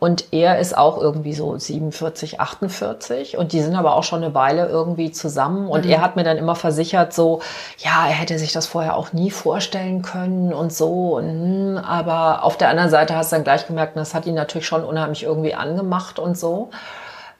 und 0.00 0.32
er 0.32 0.60
ist 0.60 0.76
auch 0.78 1.00
irgendwie 1.00 1.34
so 1.34 1.58
47, 1.58 2.40
48 2.40 3.36
und 3.36 3.52
die 3.52 3.60
sind 3.60 3.74
aber 3.74 3.96
auch 3.96 4.04
schon 4.04 4.22
eine 4.22 4.34
Weile 4.34 4.66
irgendwie 4.68 5.10
zusammen 5.10 5.68
und 5.68 5.84
mhm. 5.84 5.90
er 5.90 6.00
hat 6.00 6.14
mir 6.14 6.22
dann 6.22 6.36
immer 6.36 6.54
versichert 6.54 7.12
so, 7.12 7.40
ja, 7.78 8.06
er 8.06 8.14
hätte 8.14 8.38
sich 8.38 8.52
das 8.52 8.66
vorher 8.66 8.96
auch 8.96 9.12
nie 9.12 9.30
vorstellen 9.30 10.02
können 10.02 10.52
und 10.52 10.72
so 10.72 11.16
und, 11.16 11.24
hm, 11.24 11.78
aber 11.78 12.44
auf 12.44 12.56
der 12.56 12.68
anderen 12.68 12.90
Seite 12.90 13.16
hast 13.16 13.32
du 13.32 13.36
dann 13.36 13.44
gleich 13.44 13.66
gemerkt, 13.66 13.96
das 13.96 14.14
hat 14.14 14.26
ihn 14.26 14.34
natürlich 14.34 14.66
schon 14.66 14.84
unheimlich 14.84 15.24
irgendwie 15.24 15.54
angemacht 15.54 16.18
und 16.18 16.38
so. 16.38 16.70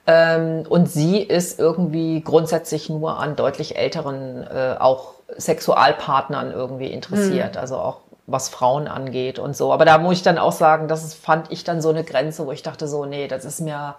Ähm, 0.07 0.63
und 0.67 0.89
sie 0.89 1.19
ist 1.19 1.59
irgendwie 1.59 2.21
grundsätzlich 2.21 2.89
nur 2.89 3.19
an 3.19 3.35
deutlich 3.35 3.77
älteren, 3.77 4.43
äh, 4.43 4.75
auch 4.79 5.13
Sexualpartnern 5.37 6.51
irgendwie 6.51 6.87
interessiert. 6.87 7.53
Mhm. 7.53 7.61
Also 7.61 7.77
auch 7.77 7.97
was 8.31 8.49
Frauen 8.49 8.87
angeht 8.87 9.39
und 9.39 9.55
so. 9.55 9.73
Aber 9.73 9.85
da 9.85 9.97
muss 9.97 10.17
ich 10.17 10.23
dann 10.23 10.37
auch 10.37 10.51
sagen, 10.51 10.87
das 10.87 11.13
fand 11.13 11.51
ich 11.51 11.63
dann 11.63 11.81
so 11.81 11.89
eine 11.89 12.03
Grenze, 12.03 12.45
wo 12.45 12.51
ich 12.51 12.63
dachte 12.63 12.87
so, 12.87 13.05
nee, 13.05 13.27
das 13.27 13.45
ist 13.45 13.59
mir, 13.61 13.95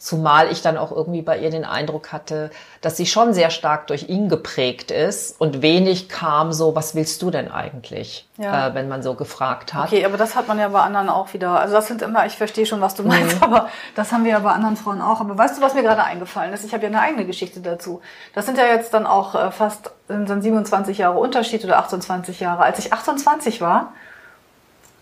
zumal 0.00 0.50
ich 0.50 0.62
dann 0.62 0.78
auch 0.78 0.90
irgendwie 0.90 1.20
bei 1.20 1.38
ihr 1.38 1.50
den 1.50 1.66
Eindruck 1.66 2.10
hatte, 2.10 2.50
dass 2.80 2.96
sie 2.96 3.04
schon 3.04 3.34
sehr 3.34 3.50
stark 3.50 3.86
durch 3.86 4.08
ihn 4.08 4.30
geprägt 4.30 4.90
ist 4.90 5.38
und 5.38 5.60
wenig 5.60 6.08
kam 6.08 6.52
so, 6.52 6.74
was 6.74 6.94
willst 6.94 7.20
du 7.20 7.30
denn 7.30 7.50
eigentlich, 7.50 8.26
ja. 8.38 8.68
äh, 8.68 8.74
wenn 8.74 8.88
man 8.88 9.02
so 9.02 9.14
gefragt 9.14 9.74
hat. 9.74 9.88
Okay, 9.88 10.06
aber 10.06 10.16
das 10.16 10.34
hat 10.34 10.48
man 10.48 10.58
ja 10.58 10.68
bei 10.68 10.80
anderen 10.80 11.10
auch 11.10 11.34
wieder. 11.34 11.60
Also 11.60 11.74
das 11.74 11.86
sind 11.86 12.00
immer, 12.00 12.24
ich 12.24 12.36
verstehe 12.36 12.64
schon, 12.64 12.80
was 12.80 12.94
du 12.94 13.02
meinst, 13.02 13.36
mhm. 13.36 13.42
aber 13.42 13.68
das 13.94 14.10
haben 14.10 14.24
wir 14.24 14.32
ja 14.32 14.38
bei 14.38 14.52
anderen 14.52 14.76
Frauen 14.76 15.02
auch. 15.02 15.20
Aber 15.20 15.36
weißt 15.36 15.58
du, 15.58 15.62
was 15.62 15.74
mir 15.74 15.82
gerade 15.82 16.02
eingefallen 16.02 16.54
ist? 16.54 16.64
Ich 16.64 16.72
habe 16.72 16.82
ja 16.84 16.88
eine 16.88 17.02
eigene 17.02 17.26
Geschichte 17.26 17.60
dazu. 17.60 18.00
Das 18.34 18.46
sind 18.46 18.56
ja 18.56 18.64
jetzt 18.64 18.94
dann 18.94 19.06
auch 19.06 19.34
äh, 19.34 19.50
fast 19.50 19.90
sind 20.08 20.42
27 20.42 20.96
Jahre 20.96 21.18
Unterschied 21.18 21.62
oder 21.62 21.78
28 21.78 22.40
Jahre. 22.40 22.62
Als 22.62 22.78
ich 22.78 22.92
28 22.92 23.60
war, 23.60 23.92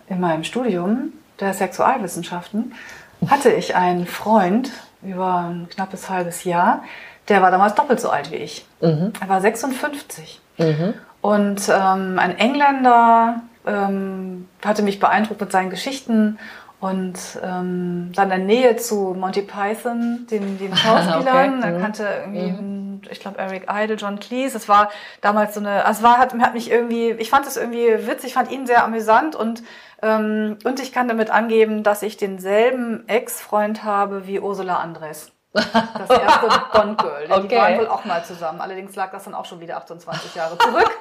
in 0.09 0.19
meinem 0.19 0.43
Studium 0.43 1.13
der 1.39 1.55
Sexualwissenschaften, 1.55 2.75
hatte 3.29 3.51
ich 3.51 3.77
einen 3.77 4.07
Freund 4.07 4.71
über 5.03 5.49
ein 5.49 5.69
knappes 5.69 6.09
halbes 6.11 6.45
Jahr, 6.45 6.83
der 7.29 7.43
war 7.43 7.51
damals 7.51 7.75
doppelt 7.75 8.01
so 8.01 8.11
alt 8.11 8.31
wie 8.31 8.37
ich. 8.37 8.67
Mhm. 8.81 9.13
Er 9.21 9.29
war 9.29 9.41
56. 9.41 10.41
Mhm. 10.59 10.95
Und 11.21 11.69
ähm, 11.69 12.19
ein 12.19 12.37
Engländer 12.39 13.43
ähm, 13.67 14.49
hatte 14.65 14.83
mich 14.83 14.99
beeindruckt 14.99 15.41
mit 15.41 15.53
seinen 15.53 15.71
Geschichten 15.71 16.39
und 16.81 17.19
ähm, 17.43 18.13
dann 18.15 18.31
in 18.31 18.47
Nähe 18.47 18.77
zu 18.77 19.17
Monty 19.19 19.43
Python, 19.43 20.27
den, 20.31 20.59
den 20.59 20.77
Schauspielern. 20.77 21.59
okay. 21.59 21.69
Er 21.69 21.79
mhm. 21.79 21.83
kannte 21.83 22.09
irgendwie, 22.21 22.49
ich 23.11 23.21
glaube, 23.21 23.39
Eric 23.39 23.67
Idle, 23.71 23.97
John 23.97 24.19
Cleese. 24.19 24.57
Es 24.57 24.69
war 24.69 24.91
damals 25.21 25.55
so 25.55 25.61
eine, 25.61 25.85
also 25.85 25.99
es 25.99 26.03
war, 26.03 26.19
hat, 26.19 26.33
hat 26.35 26.55
mich 26.55 26.71
irgendwie, 26.71 27.11
ich 27.13 27.31
fand 27.31 27.47
es 27.47 27.57
irgendwie 27.57 28.07
witzig, 28.07 28.35
fand 28.35 28.51
ihn 28.51 28.67
sehr 28.67 28.85
amüsant 28.85 29.37
und 29.37 29.63
ähm, 30.01 30.59
und 30.65 30.79
ich 30.81 30.93
kann 30.93 31.09
damit 31.09 31.31
angeben, 31.31 31.83
dass 31.83 32.03
ich 32.03 32.17
denselben 32.17 33.09
Ex-Freund 33.09 33.83
habe 33.83 34.27
wie 34.27 34.39
Ursula 34.39 34.77
Andres. 34.77 35.33
Das 35.53 36.11
erste 36.11 36.49
Bond-Girl. 36.73 37.27
Okay. 37.31 37.49
Die 37.49 37.57
waren 37.57 37.79
wohl 37.79 37.89
auch 37.89 38.05
mal 38.05 38.25
zusammen. 38.25 38.61
Allerdings 38.61 38.95
lag 38.95 39.11
das 39.11 39.25
dann 39.25 39.35
auch 39.35 39.45
schon 39.45 39.61
wieder 39.61 39.77
28 39.79 40.35
Jahre 40.35 40.57
zurück. 40.59 40.91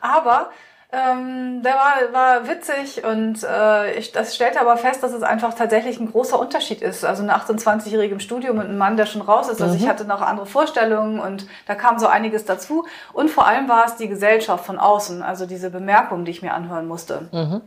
Aber 0.00 0.50
ähm, 0.92 1.62
der 1.62 1.72
war, 1.72 2.12
war 2.12 2.48
witzig 2.48 3.02
und 3.02 3.42
äh, 3.44 3.94
ich, 3.94 4.12
das 4.12 4.34
stellte 4.34 4.60
aber 4.60 4.76
fest, 4.76 5.02
dass 5.02 5.12
es 5.12 5.22
einfach 5.22 5.54
tatsächlich 5.54 5.98
ein 5.98 6.12
großer 6.12 6.38
Unterschied 6.38 6.82
ist. 6.82 7.02
Also 7.04 7.22
eine 7.22 7.34
28-Jährige 7.34 8.12
im 8.12 8.20
Studium 8.20 8.58
und 8.58 8.66
ein 8.66 8.76
Mann, 8.76 8.98
der 8.98 9.06
schon 9.06 9.22
raus 9.22 9.48
ist. 9.48 9.62
Also 9.62 9.74
mhm. 9.74 9.80
ich 9.80 9.88
hatte 9.88 10.04
noch 10.04 10.20
andere 10.20 10.44
Vorstellungen 10.44 11.18
und 11.18 11.46
da 11.66 11.74
kam 11.74 11.98
so 11.98 12.08
einiges 12.08 12.44
dazu. 12.44 12.84
Und 13.14 13.30
vor 13.30 13.46
allem 13.46 13.70
war 13.70 13.86
es 13.86 13.96
die 13.96 14.08
Gesellschaft 14.08 14.66
von 14.66 14.78
außen, 14.78 15.22
also 15.22 15.46
diese 15.46 15.70
Bemerkungen, 15.70 16.26
die 16.26 16.30
ich 16.30 16.42
mir 16.42 16.52
anhören 16.52 16.86
musste. 16.86 17.28
Mhm 17.32 17.62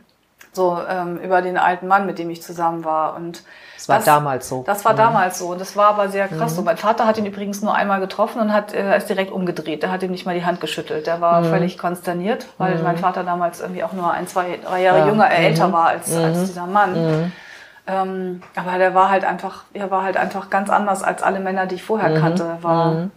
so 0.52 0.78
ähm, 0.88 1.18
über 1.18 1.42
den 1.42 1.56
alten 1.56 1.86
Mann, 1.86 2.06
mit 2.06 2.18
dem 2.18 2.30
ich 2.30 2.42
zusammen 2.42 2.84
war. 2.84 3.14
Und 3.14 3.42
das 3.76 3.88
war 3.88 3.96
das, 3.96 4.04
damals 4.06 4.48
so. 4.48 4.64
Das 4.66 4.84
war 4.84 4.94
mhm. 4.94 4.98
damals 4.98 5.38
so. 5.38 5.48
Und 5.48 5.60
das 5.60 5.76
war 5.76 5.88
aber 5.88 6.08
sehr 6.08 6.26
krass 6.28 6.52
mhm. 6.52 6.56
so. 6.56 6.62
Mein 6.62 6.76
Vater 6.78 7.06
hat 7.06 7.18
ihn 7.18 7.26
übrigens 7.26 7.62
nur 7.62 7.74
einmal 7.74 8.00
getroffen 8.00 8.40
und 8.40 8.52
hat 8.52 8.74
äh, 8.74 8.96
ist 8.96 9.08
direkt 9.08 9.30
umgedreht. 9.30 9.84
Er 9.84 9.92
hat 9.92 10.02
ihm 10.02 10.10
nicht 10.10 10.26
mal 10.26 10.34
die 10.34 10.44
Hand 10.44 10.60
geschüttelt. 10.60 11.06
Der 11.06 11.20
war 11.20 11.42
mhm. 11.42 11.50
völlig 11.50 11.78
konsterniert, 11.78 12.46
weil 12.58 12.76
mhm. 12.76 12.82
mein 12.82 12.96
Vater 12.96 13.22
damals 13.22 13.60
irgendwie 13.60 13.84
auch 13.84 13.92
nur 13.92 14.10
ein, 14.10 14.26
zwei, 14.26 14.58
drei 14.64 14.82
Jahre 14.82 15.00
ja. 15.00 15.06
jünger, 15.06 15.30
äh, 15.30 15.46
älter 15.46 15.68
mhm. 15.68 15.72
war 15.72 15.86
als, 15.88 16.14
als 16.14 16.38
mhm. 16.38 16.46
dieser 16.46 16.66
Mann. 16.66 17.32
Ähm, 17.88 18.42
aber 18.56 18.78
der 18.78 18.94
war 18.94 19.10
halt 19.10 19.24
einfach, 19.24 19.62
er 19.72 19.92
war 19.92 20.02
halt 20.02 20.16
einfach 20.16 20.50
ganz 20.50 20.70
anders 20.70 21.04
als 21.04 21.22
alle 21.22 21.38
Männer, 21.38 21.66
die 21.66 21.76
ich 21.76 21.84
vorher 21.84 22.18
kannte. 22.18 22.58
War 22.62 23.08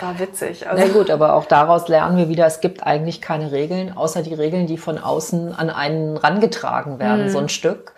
war 0.00 0.18
witzig. 0.18 0.68
Also. 0.68 0.82
Na 0.82 0.92
gut, 0.92 1.10
aber 1.10 1.34
auch 1.34 1.46
daraus 1.46 1.88
lernen 1.88 2.16
wir 2.16 2.28
wieder, 2.28 2.46
es 2.46 2.60
gibt 2.60 2.82
eigentlich 2.86 3.20
keine 3.20 3.52
Regeln, 3.52 3.96
außer 3.96 4.22
die 4.22 4.34
Regeln, 4.34 4.66
die 4.66 4.78
von 4.78 4.98
außen 4.98 5.54
an 5.54 5.70
einen 5.70 6.16
rangetragen 6.16 6.98
werden, 6.98 7.24
mhm. 7.24 7.30
so 7.30 7.38
ein 7.38 7.48
Stück. 7.48 7.94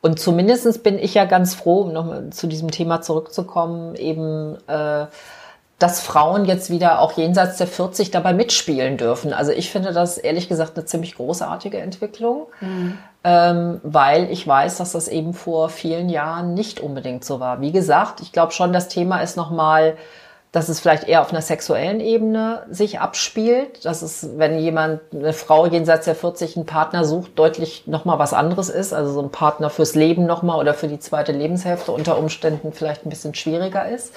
Und 0.00 0.20
zumindestens 0.20 0.78
bin 0.78 0.98
ich 0.98 1.14
ja 1.14 1.24
ganz 1.24 1.54
froh, 1.54 1.82
um 1.82 1.92
nochmal 1.92 2.30
zu 2.30 2.46
diesem 2.46 2.70
Thema 2.70 3.00
zurückzukommen, 3.00 3.94
eben, 3.96 4.56
äh, 4.68 5.06
dass 5.78 6.00
Frauen 6.00 6.44
jetzt 6.44 6.70
wieder 6.70 7.00
auch 7.00 7.12
jenseits 7.12 7.56
der 7.58 7.66
40 7.66 8.10
dabei 8.10 8.32
mitspielen 8.32 8.96
dürfen. 8.96 9.32
Also 9.32 9.52
ich 9.52 9.70
finde 9.70 9.92
das 9.92 10.18
ehrlich 10.18 10.48
gesagt 10.48 10.76
eine 10.76 10.86
ziemlich 10.86 11.14
großartige 11.16 11.78
Entwicklung, 11.78 12.46
mhm. 12.60 12.98
ähm, 13.24 13.80
weil 13.82 14.30
ich 14.30 14.46
weiß, 14.46 14.78
dass 14.78 14.92
das 14.92 15.08
eben 15.08 15.34
vor 15.34 15.68
vielen 15.68 16.08
Jahren 16.08 16.54
nicht 16.54 16.80
unbedingt 16.80 17.24
so 17.24 17.40
war. 17.40 17.60
Wie 17.60 17.72
gesagt, 17.72 18.20
ich 18.20 18.32
glaube 18.32 18.52
schon, 18.52 18.72
das 18.72 18.88
Thema 18.88 19.20
ist 19.20 19.36
nochmal 19.36 19.92
mal 19.92 19.96
dass 20.52 20.68
es 20.68 20.80
vielleicht 20.80 21.04
eher 21.04 21.20
auf 21.20 21.30
einer 21.30 21.42
sexuellen 21.42 22.00
Ebene 22.00 22.62
sich 22.70 23.00
abspielt, 23.00 23.84
dass 23.84 24.00
es, 24.00 24.38
wenn 24.38 24.58
jemand, 24.58 25.00
eine 25.12 25.34
Frau 25.34 25.66
jenseits 25.66 26.06
der 26.06 26.14
40 26.14 26.56
einen 26.56 26.66
Partner 26.66 27.04
sucht, 27.04 27.38
deutlich 27.38 27.86
nochmal 27.86 28.18
was 28.18 28.32
anderes 28.32 28.70
ist, 28.70 28.94
also 28.94 29.12
so 29.12 29.20
ein 29.20 29.30
Partner 29.30 29.68
fürs 29.68 29.94
Leben 29.94 30.24
nochmal 30.24 30.58
oder 30.58 30.72
für 30.72 30.88
die 30.88 30.98
zweite 30.98 31.32
Lebenshälfte 31.32 31.92
unter 31.92 32.18
Umständen 32.18 32.72
vielleicht 32.72 33.04
ein 33.04 33.10
bisschen 33.10 33.34
schwieriger 33.34 33.88
ist. 33.88 34.14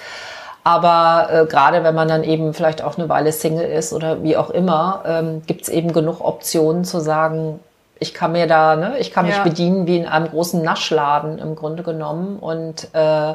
Aber 0.64 1.28
äh, 1.30 1.46
gerade 1.46 1.84
wenn 1.84 1.94
man 1.94 2.08
dann 2.08 2.22
eben 2.24 2.54
vielleicht 2.54 2.82
auch 2.82 2.96
eine 2.96 3.08
Weile 3.08 3.32
Single 3.32 3.68
ist 3.68 3.92
oder 3.92 4.22
wie 4.22 4.36
auch 4.36 4.48
immer, 4.48 5.02
ähm, 5.04 5.42
gibt 5.46 5.62
es 5.62 5.68
eben 5.68 5.92
genug 5.92 6.20
Optionen 6.20 6.84
zu 6.84 7.00
sagen, 7.00 7.60
ich 7.98 8.14
kann 8.14 8.32
mir 8.32 8.46
da, 8.46 8.76
ne, 8.76 8.98
ich 8.98 9.12
kann 9.12 9.26
mich 9.26 9.36
ja. 9.36 9.42
bedienen 9.42 9.86
wie 9.86 9.96
in 9.96 10.06
einem 10.06 10.28
großen 10.28 10.62
Naschladen 10.62 11.38
im 11.38 11.56
Grunde 11.56 11.82
genommen 11.82 12.38
und 12.38 12.88
äh, 12.94 13.34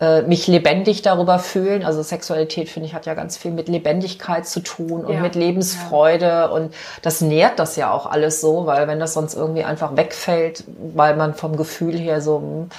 äh, 0.00 0.22
mich 0.22 0.46
lebendig 0.46 1.02
darüber 1.02 1.38
fühlen. 1.38 1.84
Also 1.84 2.02
Sexualität, 2.02 2.68
finde 2.68 2.86
ich, 2.86 2.94
hat 2.94 3.06
ja 3.06 3.14
ganz 3.14 3.36
viel 3.36 3.50
mit 3.50 3.68
Lebendigkeit 3.68 4.46
zu 4.46 4.60
tun 4.60 5.04
und 5.04 5.14
ja. 5.14 5.20
mit 5.20 5.34
Lebensfreude. 5.34 6.26
Ja. 6.26 6.46
Und 6.46 6.72
das 7.02 7.20
nährt 7.20 7.58
das 7.58 7.76
ja 7.76 7.90
auch 7.90 8.06
alles 8.06 8.40
so, 8.40 8.66
weil 8.66 8.86
wenn 8.86 9.00
das 9.00 9.14
sonst 9.14 9.34
irgendwie 9.34 9.64
einfach 9.64 9.96
wegfällt, 9.96 10.64
weil 10.94 11.16
man 11.16 11.34
vom 11.34 11.56
Gefühl 11.56 11.98
her 11.98 12.20
so, 12.20 12.38
hm, 12.38 12.70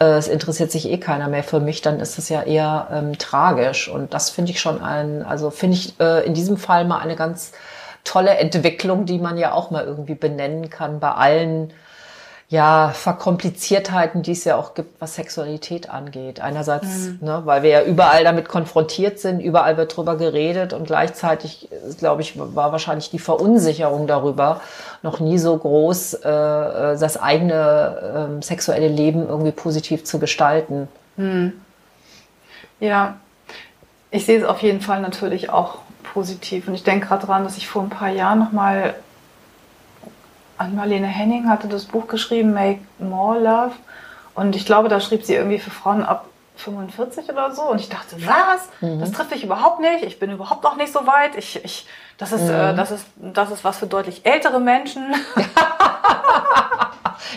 äh, 0.00 0.16
es 0.16 0.28
interessiert 0.28 0.72
sich 0.72 0.90
eh 0.90 0.98
keiner 0.98 1.28
mehr 1.28 1.44
für 1.44 1.60
mich, 1.60 1.82
dann 1.82 2.00
ist 2.00 2.18
es 2.18 2.28
ja 2.28 2.42
eher 2.42 2.88
ähm, 2.90 3.18
tragisch. 3.18 3.88
Und 3.88 4.14
das 4.14 4.30
finde 4.30 4.52
ich 4.52 4.60
schon 4.60 4.82
ein, 4.82 5.22
also 5.22 5.50
finde 5.50 5.76
ich 5.76 6.00
äh, 6.00 6.24
in 6.24 6.34
diesem 6.34 6.56
Fall 6.56 6.84
mal 6.84 6.98
eine 6.98 7.16
ganz 7.16 7.52
tolle 8.04 8.36
Entwicklung, 8.36 9.06
die 9.06 9.18
man 9.18 9.38
ja 9.38 9.52
auch 9.52 9.70
mal 9.70 9.84
irgendwie 9.84 10.14
benennen 10.14 10.70
kann 10.70 11.00
bei 11.00 11.10
allen 11.10 11.72
ja, 12.54 12.90
Verkompliziertheiten, 12.90 14.22
die 14.22 14.30
es 14.30 14.44
ja 14.44 14.54
auch 14.54 14.74
gibt, 14.74 15.00
was 15.00 15.16
Sexualität 15.16 15.90
angeht. 15.90 16.38
Einerseits, 16.40 17.08
mhm. 17.08 17.18
ne, 17.20 17.42
weil 17.44 17.64
wir 17.64 17.70
ja 17.70 17.82
überall 17.82 18.22
damit 18.22 18.48
konfrontiert 18.48 19.18
sind, 19.18 19.40
überall 19.40 19.76
wird 19.76 19.96
drüber 19.96 20.16
geredet 20.16 20.72
und 20.72 20.86
gleichzeitig, 20.86 21.68
glaube 21.98 22.22
ich, 22.22 22.38
war 22.38 22.70
wahrscheinlich 22.70 23.10
die 23.10 23.18
Verunsicherung 23.18 24.06
darüber 24.06 24.60
noch 25.02 25.18
nie 25.18 25.36
so 25.38 25.56
groß, 25.56 26.14
äh, 26.14 26.28
äh, 26.28 26.96
das 26.96 27.20
eigene 27.20 28.38
äh, 28.38 28.44
sexuelle 28.44 28.86
Leben 28.86 29.26
irgendwie 29.26 29.50
positiv 29.50 30.04
zu 30.04 30.20
gestalten. 30.20 30.86
Mhm. 31.16 31.54
Ja, 32.78 33.16
ich 34.12 34.26
sehe 34.26 34.38
es 34.38 34.44
auf 34.44 34.62
jeden 34.62 34.80
Fall 34.80 35.00
natürlich 35.00 35.50
auch 35.50 35.78
positiv 36.04 36.68
und 36.68 36.74
ich 36.74 36.84
denke 36.84 37.08
gerade 37.08 37.26
daran, 37.26 37.42
dass 37.42 37.56
ich 37.56 37.66
vor 37.66 37.82
ein 37.82 37.90
paar 37.90 38.10
Jahren 38.10 38.38
noch 38.38 38.52
mal 38.52 38.94
Marlene 40.58 41.06
Henning 41.06 41.48
hatte 41.48 41.68
das 41.68 41.84
Buch 41.84 42.08
geschrieben, 42.08 42.52
Make 42.54 42.80
More 42.98 43.38
Love. 43.38 43.72
Und 44.34 44.56
ich 44.56 44.66
glaube, 44.66 44.88
da 44.88 45.00
schrieb 45.00 45.24
sie 45.24 45.34
irgendwie 45.34 45.58
für 45.58 45.70
Frauen 45.70 46.02
ab 46.02 46.26
45 46.56 47.28
oder 47.30 47.52
so. 47.52 47.62
Und 47.62 47.80
ich 47.80 47.88
dachte, 47.88 48.16
was? 48.24 48.68
Mhm. 48.80 49.00
Das 49.00 49.12
trifft 49.12 49.30
mich 49.30 49.44
überhaupt 49.44 49.80
nicht. 49.80 50.04
Ich 50.04 50.18
bin 50.18 50.30
überhaupt 50.30 50.62
noch 50.62 50.76
nicht 50.76 50.92
so 50.92 51.06
weit. 51.06 51.36
Ich, 51.36 51.64
ich, 51.64 51.86
das, 52.18 52.32
ist, 52.32 52.42
äh, 52.42 52.44
mhm. 52.44 52.74
äh, 52.74 52.74
das, 52.74 52.90
ist, 52.90 53.06
das 53.16 53.50
ist 53.50 53.64
was 53.64 53.78
für 53.78 53.86
deutlich 53.86 54.24
ältere 54.24 54.60
Menschen. 54.60 55.14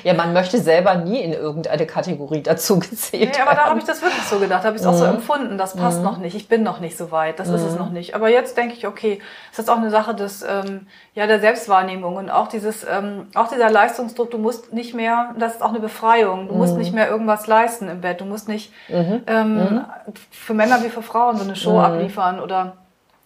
Ja, 0.07 0.13
man 0.13 0.31
möchte 0.31 0.57
selber 0.59 0.95
nie 0.95 1.19
in 1.19 1.33
irgendeine 1.33 1.85
Kategorie 1.85 2.41
dazu 2.41 2.79
gezählt 2.79 3.35
nee, 3.35 3.41
aber 3.41 3.55
da 3.55 3.65
habe 3.65 3.77
ich 3.77 3.83
das 3.83 4.01
wirklich 4.01 4.23
so 4.23 4.39
gedacht, 4.39 4.63
habe 4.63 4.77
ich 4.77 4.81
es 4.81 4.87
mhm. 4.87 4.93
auch 4.93 4.97
so 4.97 5.03
mhm. 5.03 5.15
empfunden, 5.15 5.57
das 5.57 5.75
passt 5.75 5.97
mhm. 5.97 6.05
noch 6.05 6.17
nicht, 6.17 6.33
ich 6.33 6.47
bin 6.47 6.63
noch 6.63 6.79
nicht 6.79 6.97
so 6.97 7.11
weit, 7.11 7.39
das 7.39 7.49
mhm. 7.49 7.55
ist 7.55 7.63
es 7.63 7.73
mhm. 7.73 7.79
noch 7.79 7.89
nicht. 7.89 8.15
Aber 8.15 8.29
jetzt 8.29 8.55
denke 8.55 8.73
ich, 8.73 8.87
okay, 8.87 9.19
es 9.51 9.59
ist 9.59 9.69
auch 9.69 9.75
eine 9.75 9.89
Sache 9.89 10.15
des, 10.15 10.43
ähm, 10.43 10.87
ja, 11.13 11.27
der 11.27 11.41
Selbstwahrnehmung 11.41 12.15
und 12.15 12.29
auch 12.29 12.47
dieses, 12.47 12.85
ähm, 12.89 13.27
auch 13.35 13.49
dieser 13.49 13.69
Leistungsdruck, 13.69 14.31
du 14.31 14.37
musst 14.37 14.71
nicht 14.71 14.93
mehr, 14.93 15.35
das 15.37 15.55
ist 15.55 15.61
auch 15.61 15.71
eine 15.71 15.81
Befreiung, 15.81 16.47
du 16.47 16.55
musst 16.55 16.75
mhm. 16.75 16.79
nicht 16.79 16.93
mehr 16.93 17.09
irgendwas 17.09 17.45
leisten 17.45 17.89
im 17.89 17.99
Bett, 17.99 18.21
du 18.21 18.25
musst 18.25 18.47
nicht 18.47 18.71
ähm, 18.87 19.83
für 20.31 20.53
Männer 20.53 20.81
wie 20.85 20.89
für 20.89 21.01
Frauen 21.01 21.35
so 21.35 21.43
eine 21.43 21.57
Show 21.57 21.81
abliefern 21.81 22.39
oder 22.39 22.77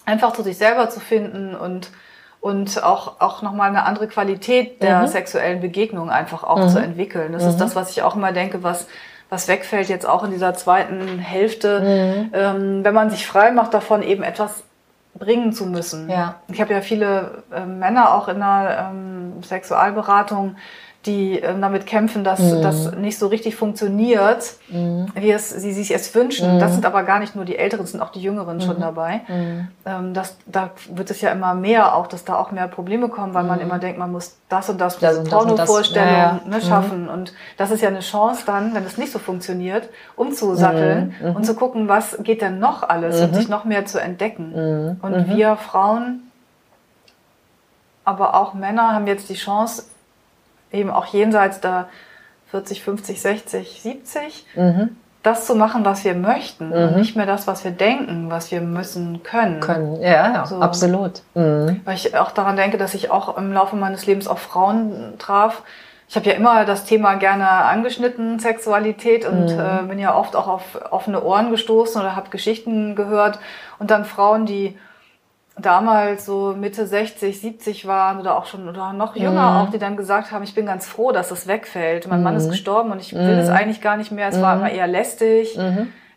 einfach 0.06 0.34
zu 0.34 0.42
sich 0.42 0.58
selber 0.58 0.90
zu 0.90 1.00
finden 1.00 1.56
und 1.56 1.92
und 2.42 2.84
auch, 2.84 3.22
auch 3.22 3.44
nochmal 3.44 3.70
eine 3.70 3.86
andere 3.86 4.08
Qualität 4.08 4.82
der 4.82 5.02
mhm. 5.02 5.08
sexuellen 5.08 5.62
Begegnung 5.62 6.10
einfach 6.10 6.44
auch 6.44 6.58
mhm. 6.58 6.70
zu 6.70 6.80
entwickeln. 6.80 7.32
Das 7.32 7.44
mhm. 7.44 7.50
ist 7.50 7.58
das, 7.58 7.76
was 7.76 7.92
ich 7.92 8.02
auch 8.02 8.16
immer 8.16 8.32
denke, 8.32 8.64
was, 8.64 8.88
was 9.30 9.48
wegfällt 9.48 9.88
jetzt 9.90 10.08
auch 10.08 10.24
in 10.24 10.32
dieser 10.32 10.56
zweiten 10.56 11.20
Hälfte, 11.20 11.80
mhm. 11.80 12.32
ähm, 12.34 12.84
wenn 12.84 12.94
man 12.96 13.12
sich 13.12 13.28
frei 13.28 13.52
macht 13.52 13.74
davon, 13.76 14.02
eben 14.02 14.24
etwas 14.24 14.64
bringen 15.14 15.54
zu 15.54 15.68
müssen. 15.68 16.10
Ja. 16.10 16.36
Ich 16.48 16.60
habe 16.60 16.74
ja 16.74 16.82
viele 16.82 17.44
äh, 17.54 17.66
Männer 17.66 18.16
auch 18.16 18.28
in 18.28 18.40
der 18.40 18.90
ähm, 18.92 19.44
Sexualberatung, 19.44 20.56
die 21.06 21.40
ähm, 21.40 21.62
damit 21.62 21.88
kämpfen, 21.88 22.24
dass 22.24 22.40
mhm. 22.40 22.62
das 22.62 22.96
nicht 22.96 23.18
so 23.18 23.28
richtig 23.28 23.56
funktioniert, 23.56 24.54
mhm. 24.70 25.08
wie 25.16 25.32
es 25.32 25.50
sie 25.50 25.74
sich 25.74 25.94
es 25.94 26.14
wünschen. 26.14 26.56
Mhm. 26.56 26.60
Das 26.60 26.74
sind 26.74 26.86
aber 26.86 27.04
gar 27.04 27.20
nicht 27.20 27.36
nur 27.36 27.44
die 27.44 27.58
Älteren, 27.58 27.86
sind 27.88 28.02
auch 28.02 28.12
die 28.12 28.22
Jüngeren 28.22 28.62
schon 28.62 28.78
mhm. 28.78 28.82
dabei. 28.82 29.22
Mhm. 29.28 29.68
Ähm, 29.86 30.14
das, 30.14 30.38
da 30.46 30.70
wird 30.94 31.10
es 31.10 31.22
ja 31.22 31.32
immer 31.32 31.56
mehr, 31.56 31.96
auch 31.96 32.06
dass 32.06 32.24
da 32.24 32.36
auch 32.36 32.52
mehr 32.52 32.68
Probleme 32.68 33.10
kommen, 33.10 33.34
weil 33.34 33.46
man 33.46 33.58
mhm. 33.58 33.66
immer 33.66 33.80
denkt, 33.80 33.98
man 33.98 34.12
muss 34.12 34.38
das 34.48 34.70
und 34.70 34.80
das, 34.80 35.00
das 35.00 35.24
Porno-Vorstellung 35.24 36.08
ja, 36.08 36.40
ja. 36.46 36.50
ne, 36.50 36.62
schaffen. 36.62 37.10
Und 37.10 37.34
das 37.58 37.72
ist 37.72 37.82
ja 37.82 37.90
eine 37.90 38.02
Chance 38.02 38.44
dann, 38.46 38.76
wenn 38.76 38.86
es 38.86 38.98
nicht 38.98 39.12
so 39.12 39.18
funktioniert, 39.18 39.90
umzusatteln 40.16 41.16
und 41.34 41.46
zu 41.46 41.56
gucken, 41.56 41.88
was 41.88 42.18
geht 42.22 42.42
denn 42.42 42.60
noch 42.60 42.88
alles 42.88 43.22
und 43.22 43.34
sich 43.34 43.48
noch 43.48 43.66
mehr 43.66 43.86
zu 43.86 44.00
entdecken. 44.00 44.98
Und 45.02 45.28
wir 45.30 45.56
Frauen 45.56 46.32
aber 48.04 48.36
auch 48.36 48.54
Männer 48.54 48.94
haben 48.94 49.08
jetzt 49.08 49.30
die 49.30 49.36
Chance, 49.36 49.84
eben 50.72 50.90
auch 50.90 51.06
jenseits 51.08 51.60
der 51.62 51.88
40, 52.52 52.84
50, 52.84 53.22
60, 53.22 53.82
70, 53.82 54.46
mhm. 54.56 54.98
das 55.24 55.46
zu 55.46 55.56
machen, 55.56 55.86
was 55.86 56.04
wir 56.04 56.14
möchten 56.14 56.68
mhm. 56.68 56.74
und 56.74 56.98
nicht 56.98 57.16
mehr 57.16 57.26
das, 57.26 57.48
was 57.48 57.64
wir 57.64 57.72
denken, 57.72 58.30
was 58.30 58.52
wir 58.52 58.62
müssen 58.62 59.24
können. 59.24 59.62
Können, 59.62 60.02
ja, 60.02 60.34
ja 60.34 60.46
so. 60.46 60.60
absolut. 60.60 61.22
Mhm. 61.34 61.82
Weil 61.86 61.96
ich 61.96 62.16
auch 62.18 62.32
daran 62.32 62.58
denke, 62.58 62.78
dass 62.78 62.94
ich 62.94 63.10
auch 63.10 63.38
im 63.38 63.54
Laufe 63.54 63.76
meines 63.76 64.06
Lebens 64.06 64.28
auch 64.28 64.40
Frauen 64.40 65.14
traf. 65.18 65.64
Ich 66.10 66.18
habe 66.18 66.28
ja 66.28 66.34
immer 66.34 66.66
das 66.66 66.84
Thema 66.84 67.16
gerne 67.16 67.48
angeschnitten, 67.48 68.38
Sexualität, 68.38 69.26
und 69.26 69.46
mhm. 69.46 69.60
äh, 69.60 69.84
bin 69.88 69.98
ja 69.98 70.14
oft 70.14 70.36
auch 70.36 70.48
auf 70.50 70.78
offene 70.92 71.24
Ohren 71.24 71.52
gestoßen 71.52 72.02
oder 72.02 72.18
habe 72.18 72.30
Geschichten 72.32 72.98
gehört. 72.98 73.40
Und 73.80 73.92
dann 73.92 74.04
Frauen, 74.04 74.46
die 74.46 74.78
damals 75.58 76.26
so 76.26 76.56
Mitte 76.58 76.88
60, 76.88 77.40
70 77.40 77.88
waren 77.88 78.20
oder 78.20 78.38
auch 78.38 78.46
schon 78.46 78.68
oder 78.68 78.94
noch 78.94 79.16
jünger 79.16 79.52
mhm. 79.52 79.58
auch, 79.58 79.72
die 79.72 79.80
dann 79.80 79.98
gesagt 79.98 80.32
haben, 80.32 80.44
ich 80.44 80.56
bin 80.56 80.66
ganz 80.66 80.88
froh, 80.88 81.12
dass 81.12 81.32
es 81.32 81.48
wegfällt. 81.48 82.08
Mein 82.08 82.20
mhm. 82.20 82.24
Mann 82.24 82.36
ist 82.36 82.48
mhm. 82.48 82.52
gestorben 82.52 82.92
und 82.92 83.00
ich 83.00 83.14
will 83.14 83.38
es 83.38 83.50
mhm. 83.50 83.56
eigentlich 83.56 83.82
gar 83.82 83.98
nicht 83.98 84.12
mehr. 84.12 84.30
Es 84.30 84.42
war 84.42 84.56
mhm. 84.56 84.62
immer 84.62 84.72
eher 84.72 84.88
lästig. 84.88 85.58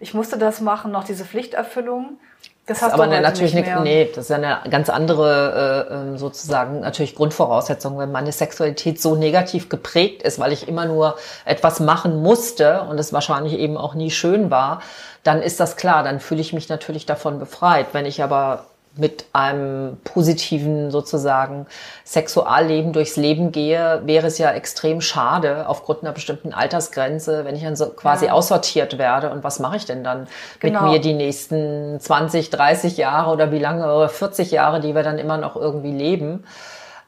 Ich 0.01 0.13
musste 0.15 0.39
das 0.39 0.61
machen, 0.61 0.93
noch 0.93 1.05
diese 1.05 1.25
Pflichterfüllung. 1.25 2.19
Das, 2.67 2.81
das 2.81 2.89
ist 2.89 2.95
aber 2.95 3.07
natürlich 3.07 3.53
nicht 3.53 3.69
nee, 3.83 4.11
das 4.15 4.25
ist 4.25 4.31
ja 4.31 4.37
eine 4.37 4.71
ganz 4.71 4.89
andere 4.89 5.87
äh, 5.91 5.95
ähm, 5.95 6.17
sozusagen 6.17 6.81
natürlich 6.81 7.15
Grundvoraussetzung, 7.15 7.99
wenn 7.99 8.11
meine 8.11 8.33
Sexualität 8.33 9.03
so 9.03 9.17
negativ 9.17 9.69
geprägt 9.69 10.23
ist, 10.23 10.39
weil 10.39 10.51
ich 10.51 10.67
immer 10.67 10.87
nur 10.87 11.17
etwas 11.45 11.81
machen 11.81 12.23
musste 12.23 12.83
und 12.83 12.99
es 12.99 13.13
wahrscheinlich 13.13 13.59
eben 13.59 13.77
auch 13.77 13.95
nie 13.95 14.11
schön 14.11 14.51
war, 14.51 14.81
dann 15.25 15.43
ist 15.43 15.61
das 15.61 15.77
klar, 15.77 16.05
dann 16.05 16.21
fühle 16.21 16.41
ich 16.41 16.55
mich 16.55 16.71
natürlich 16.71 17.05
davon 17.05 17.39
befreit. 17.39 17.89
Wenn 17.93 18.07
ich 18.07 18.23
aber 18.23 18.65
mit 18.97 19.27
einem 19.33 19.97
positiven 20.05 20.91
sozusagen 20.91 21.67
Sexualleben 22.05 22.93
durchs 22.93 23.17
Leben 23.17 23.51
gehe, 23.51 24.03
wäre 24.05 24.29
es 24.29 24.39
ja 24.39 24.53
extrem 24.53 25.01
schade 25.01 25.69
aufgrund 25.69 26.03
einer 26.03 26.13
bestimmten 26.13 26.53
Altersgrenze, 26.53 27.45
wenn 27.45 27.57
ich 27.57 27.63
dann 27.63 27.75
so 27.75 27.87
quasi 27.87 28.27
ja. 28.27 28.33
aussortiert 28.33 28.99
werde. 28.99 29.31
Und 29.31 29.43
was 29.43 29.59
mache 29.59 29.77
ich 29.77 29.85
denn 29.85 30.05
dann 30.05 30.29
genau. 30.61 30.83
mit 30.83 30.93
mir 30.93 31.01
die 31.01 31.15
nächsten 31.15 31.99
20, 31.99 32.51
30 32.51 32.97
Jahre 32.97 33.33
oder 33.33 33.51
wie 33.51 33.59
lange 33.59 33.93
oder 33.93 34.09
40 34.09 34.53
Jahre, 34.53 34.81
die 34.81 34.95
wir 34.95 35.03
dann 35.03 35.19
immer 35.19 35.39
noch 35.39 35.57
irgendwie 35.57 35.93
leben? 35.93 36.45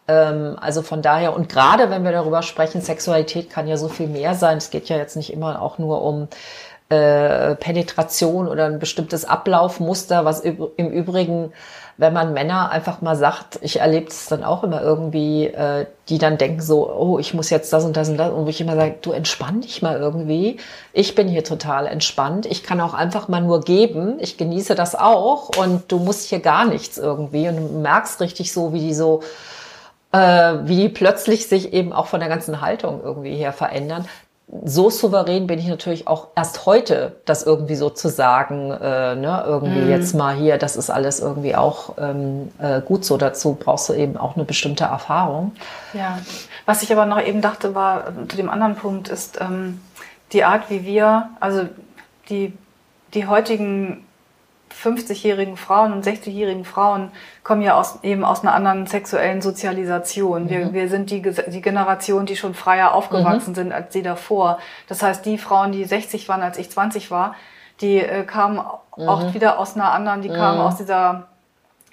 Ähm, 0.09 0.57
also 0.61 0.83
von 0.83 1.03
daher, 1.03 1.35
und 1.35 1.49
gerade 1.49 1.91
wenn 1.91 2.05
wir 2.05 2.13
darüber 2.13 2.43
sprechen, 2.43 2.81
Sexualität 2.81 3.51
kann 3.51 3.69
ja 3.69 3.77
so 3.77 3.89
viel 3.89 4.09
mehr 4.09 4.35
sein. 4.35 4.59
Es 4.59 4.71
geht 4.71 4.89
ja 4.89 4.97
jetzt 4.97 5.17
nicht 5.17 5.33
immer 5.33 5.63
auch 5.63 5.79
nur 5.79 6.03
um 6.03 6.29
äh, 6.89 7.57
Penetration 7.57 8.47
oder 8.47 8.67
ein 8.67 8.79
bestimmtes 8.79 9.25
Ablaufmuster, 9.25 10.25
was 10.25 10.41
im 10.41 10.91
Übrigen, 10.91 11.53
wenn 11.97 12.13
man 12.13 12.33
Männer 12.33 12.71
einfach 12.71 13.01
mal 13.01 13.17
sagt, 13.17 13.59
ich 13.63 13.81
erlebe 13.81 14.07
es 14.07 14.27
dann 14.27 14.45
auch 14.45 14.63
immer 14.63 14.83
irgendwie, 14.83 15.47
äh, 15.47 15.87
die 16.09 16.19
dann 16.19 16.39
denken 16.39 16.61
so, 16.61 16.93
oh, 16.93 17.19
ich 17.19 17.35
muss 17.35 17.51
jetzt 17.51 17.73
das 17.73 17.85
und 17.85 17.97
das 17.97 18.09
und 18.09 18.19
das, 18.19 18.31
und 18.31 18.45
wo 18.45 18.49
ich 18.49 18.61
immer 18.61 18.77
sage, 18.77 18.97
du 19.03 19.13
entspann 19.13 19.63
dich 19.63 19.83
mal 19.83 19.99
irgendwie. 19.99 20.59
Ich 20.93 21.15
bin 21.17 21.27
hier 21.27 21.43
total 21.43 21.87
entspannt. 21.87 22.47
Ich 22.47 22.63
kann 22.63 22.81
auch 22.81 22.95
einfach 22.95 23.27
mal 23.27 23.41
nur 23.41 23.63
geben. 23.63 24.19
Ich 24.21 24.37
genieße 24.37 24.75
das 24.75 24.95
auch 24.95 25.57
und 25.57 25.91
du 25.91 25.99
musst 25.99 26.29
hier 26.29 26.41
gar 26.41 26.67
nichts 26.67 26.99
irgendwie 26.99 27.49
und 27.49 27.57
du 27.57 27.63
merkst 27.81 28.21
richtig 28.21 28.53
so, 28.53 28.73
wie 28.73 28.81
die 28.81 28.95
so 28.95 29.23
äh, 30.13 30.19
wie 30.65 30.77
die 30.77 30.89
plötzlich 30.89 31.49
sich 31.49 31.73
eben 31.73 31.93
auch 31.93 32.07
von 32.07 32.21
der 32.21 32.29
ganzen 32.29 32.61
Haltung 32.61 33.01
irgendwie 33.03 33.35
her 33.35 33.53
verändern 33.53 34.07
so 34.65 34.91
souverän 34.91 35.49
bin 35.49 35.59
ich 35.59 35.67
natürlich 35.67 36.07
auch 36.07 36.29
erst 36.37 36.67
heute, 36.67 37.17
das 37.25 37.43
irgendwie 37.43 37.75
so 37.75 37.91
zu 37.91 38.09
sagen, 38.09 38.71
äh, 38.71 39.17
ne, 39.17 39.43
irgendwie 39.45 39.81
mm. 39.81 39.91
jetzt 39.91 40.15
mal 40.15 40.37
hier, 40.37 40.57
das 40.57 40.77
ist 40.77 40.89
alles 40.89 41.19
irgendwie 41.19 41.57
auch 41.57 41.95
ähm, 41.99 42.53
äh, 42.59 42.81
gut 42.81 43.05
so. 43.05 43.17
Dazu 43.17 43.57
brauchst 43.59 43.89
du 43.89 43.95
eben 43.95 44.17
auch 44.17 44.37
eine 44.37 44.45
bestimmte 44.45 44.85
Erfahrung. 44.85 45.53
Ja, 45.95 46.21
was 46.65 46.83
ich 46.83 46.93
aber 46.93 47.07
noch 47.07 47.21
eben 47.21 47.41
dachte, 47.41 47.75
war 47.75 48.05
zu 48.29 48.37
dem 48.37 48.49
anderen 48.49 48.77
Punkt 48.77 49.09
ist 49.09 49.41
ähm, 49.41 49.81
die 50.33 50.45
Art, 50.45 50.71
wie 50.71 50.85
wir, 50.85 51.31
also 51.41 51.63
die, 52.29 52.53
die 53.15 53.27
heutigen 53.27 54.06
50-jährigen 54.73 55.57
Frauen 55.57 55.93
und 55.93 56.05
60-jährigen 56.05 56.65
Frauen 56.65 57.11
kommen 57.43 57.63
ja 57.63 57.79
aus, 57.79 58.01
eben 58.03 58.25
aus 58.25 58.43
einer 58.43 58.55
anderen 58.55 58.87
sexuellen 58.87 59.41
Sozialisation. 59.41 60.45
Mhm. 60.45 60.49
Wir, 60.49 60.73
wir 60.73 60.89
sind 60.89 61.11
die, 61.11 61.23
die 61.23 61.61
Generation, 61.61 62.27
die 62.27 62.37
schon 62.37 62.55
freier 62.55 62.95
aufgewachsen 62.95 63.51
mhm. 63.51 63.55
sind 63.55 63.73
als 63.73 63.91
die 63.91 64.03
davor. 64.03 64.59
Das 64.89 65.03
heißt, 65.03 65.25
die 65.25 65.39
Frauen, 65.39 65.73
die 65.73 65.85
60 65.85 66.29
waren, 66.29 66.43
als 66.43 66.59
ich 66.59 66.71
20 66.71 67.11
war, 67.11 67.35
die 67.81 67.99
äh, 67.99 68.25
kamen 68.25 68.57
mhm. 68.97 69.09
auch 69.09 69.35
wieder 69.35 69.59
aus 69.59 69.75
einer 69.75 69.93
anderen, 69.93 70.23
die 70.23 70.29
kamen 70.29 70.59
mhm. 70.59 70.65
aus 70.65 70.77
dieser 70.77 71.29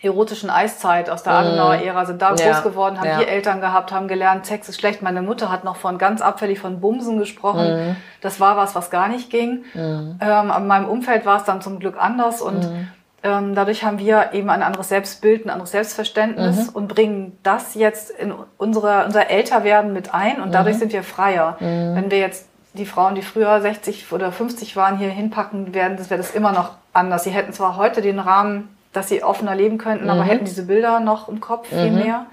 erotischen 0.04 0.50
Eiszeit 0.50 1.10
aus 1.10 1.24
der 1.24 1.34
Adenauer 1.34 1.76
Ära 1.76 2.06
sind 2.06 2.22
da 2.22 2.36
Ja. 2.36 2.52
groß 2.52 2.64
geworden, 2.64 3.00
haben 3.00 3.08
Ja. 3.08 3.18
hier 3.20 3.28
Eltern 3.30 3.62
gehabt, 3.62 3.92
haben 3.94 4.08
gelernt, 4.08 4.46
Sex 4.46 4.68
ist 4.68 4.80
schlecht. 4.80 5.02
Meine 5.02 5.22
Mutter 5.22 5.50
hat 5.52 5.64
noch 5.64 5.78
von 5.78 5.98
ganz 5.98 6.22
abfällig 6.22 6.60
von 6.60 6.82
Bumsen 6.82 7.18
gesprochen. 7.20 7.74
Mhm. 7.90 7.96
Das 8.22 8.40
war 8.40 8.58
was, 8.58 8.76
was 8.76 8.92
gar 8.92 9.08
nicht 9.08 9.30
ging. 9.30 9.64
Ähm, 9.76 10.18
aber 10.20 10.58
in 10.58 10.68
meinem 10.68 10.90
Umfeld 10.90 11.26
war 11.26 11.38
es 11.38 11.44
dann 11.46 11.62
zum 11.62 11.80
Glück 11.80 11.96
anders 11.98 12.42
und 12.42 12.70
Mhm. 12.70 12.88
ähm, 13.24 13.56
dadurch 13.56 13.86
haben 13.86 13.98
wir 14.00 14.34
eben 14.34 14.50
ein 14.50 14.62
anderes 14.62 14.90
Selbstbild, 14.90 15.46
ein 15.46 15.50
anderes 15.50 15.72
Selbstverständnis 15.72 16.68
Mhm. 16.68 16.76
und 16.76 16.88
bringen 16.90 17.38
das 17.44 17.74
jetzt 17.74 18.10
in 18.10 18.34
unsere, 18.58 19.06
unser 19.06 19.30
Älterwerden 19.30 19.94
mit 19.94 20.14
ein 20.14 20.42
und 20.42 20.50
Mhm. 20.50 20.54
dadurch 20.54 20.78
sind 20.78 20.92
wir 20.92 21.04
freier. 21.04 21.56
Wenn 21.60 22.12
wir 22.12 22.18
jetzt 22.20 22.50
die 22.74 22.86
Frauen, 22.88 23.16
die 23.16 23.22
früher 23.22 23.62
60 23.62 24.12
oder 24.12 24.32
50 24.34 24.76
waren, 24.76 24.98
hier 24.98 25.10
hinpacken 25.10 25.74
werden, 25.74 25.96
das 25.96 26.10
wäre 26.10 26.18
das 26.18 26.32
immer 26.32 26.52
noch 26.52 26.72
anders. 26.92 27.24
Sie 27.24 27.30
hätten 27.30 27.54
zwar 27.54 27.78
heute 27.78 28.02
den 28.02 28.20
Rahmen, 28.20 28.73
dass 28.94 29.10
sie 29.10 29.24
offener 29.24 29.56
leben 29.56 29.78
könnten, 29.78 30.06
Mhm. 30.06 30.10
aber 30.12 30.24
hätten 30.24 30.46
diese 30.46 30.66
Bilder 30.66 31.00
noch 31.00 31.28
im 31.28 31.40
Kopf 31.40 31.68
viel 31.68 31.92
mehr. 31.92 32.26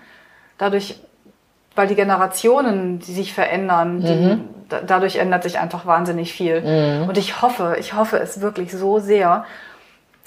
Dadurch, 0.59 1.01
weil 1.75 1.88
die 1.88 1.94
Generationen, 1.94 2.99
die 3.01 3.12
sich 3.12 3.33
verändern, 3.33 4.01
die, 4.03 4.14
Mhm. 4.14 4.44
da, 4.68 4.81
dadurch 4.87 5.16
ändert 5.16 5.42
sich 5.42 5.59
einfach 5.59 5.87
wahnsinnig 5.87 6.33
viel. 6.33 6.57
Und 7.09 7.16
ich 7.18 7.40
hoffe, 7.42 7.77
ich 7.81 7.94
hoffe 7.94 8.18
es 8.18 8.40
wirklich 8.40 8.73
so 8.73 8.99
sehr, 8.99 9.44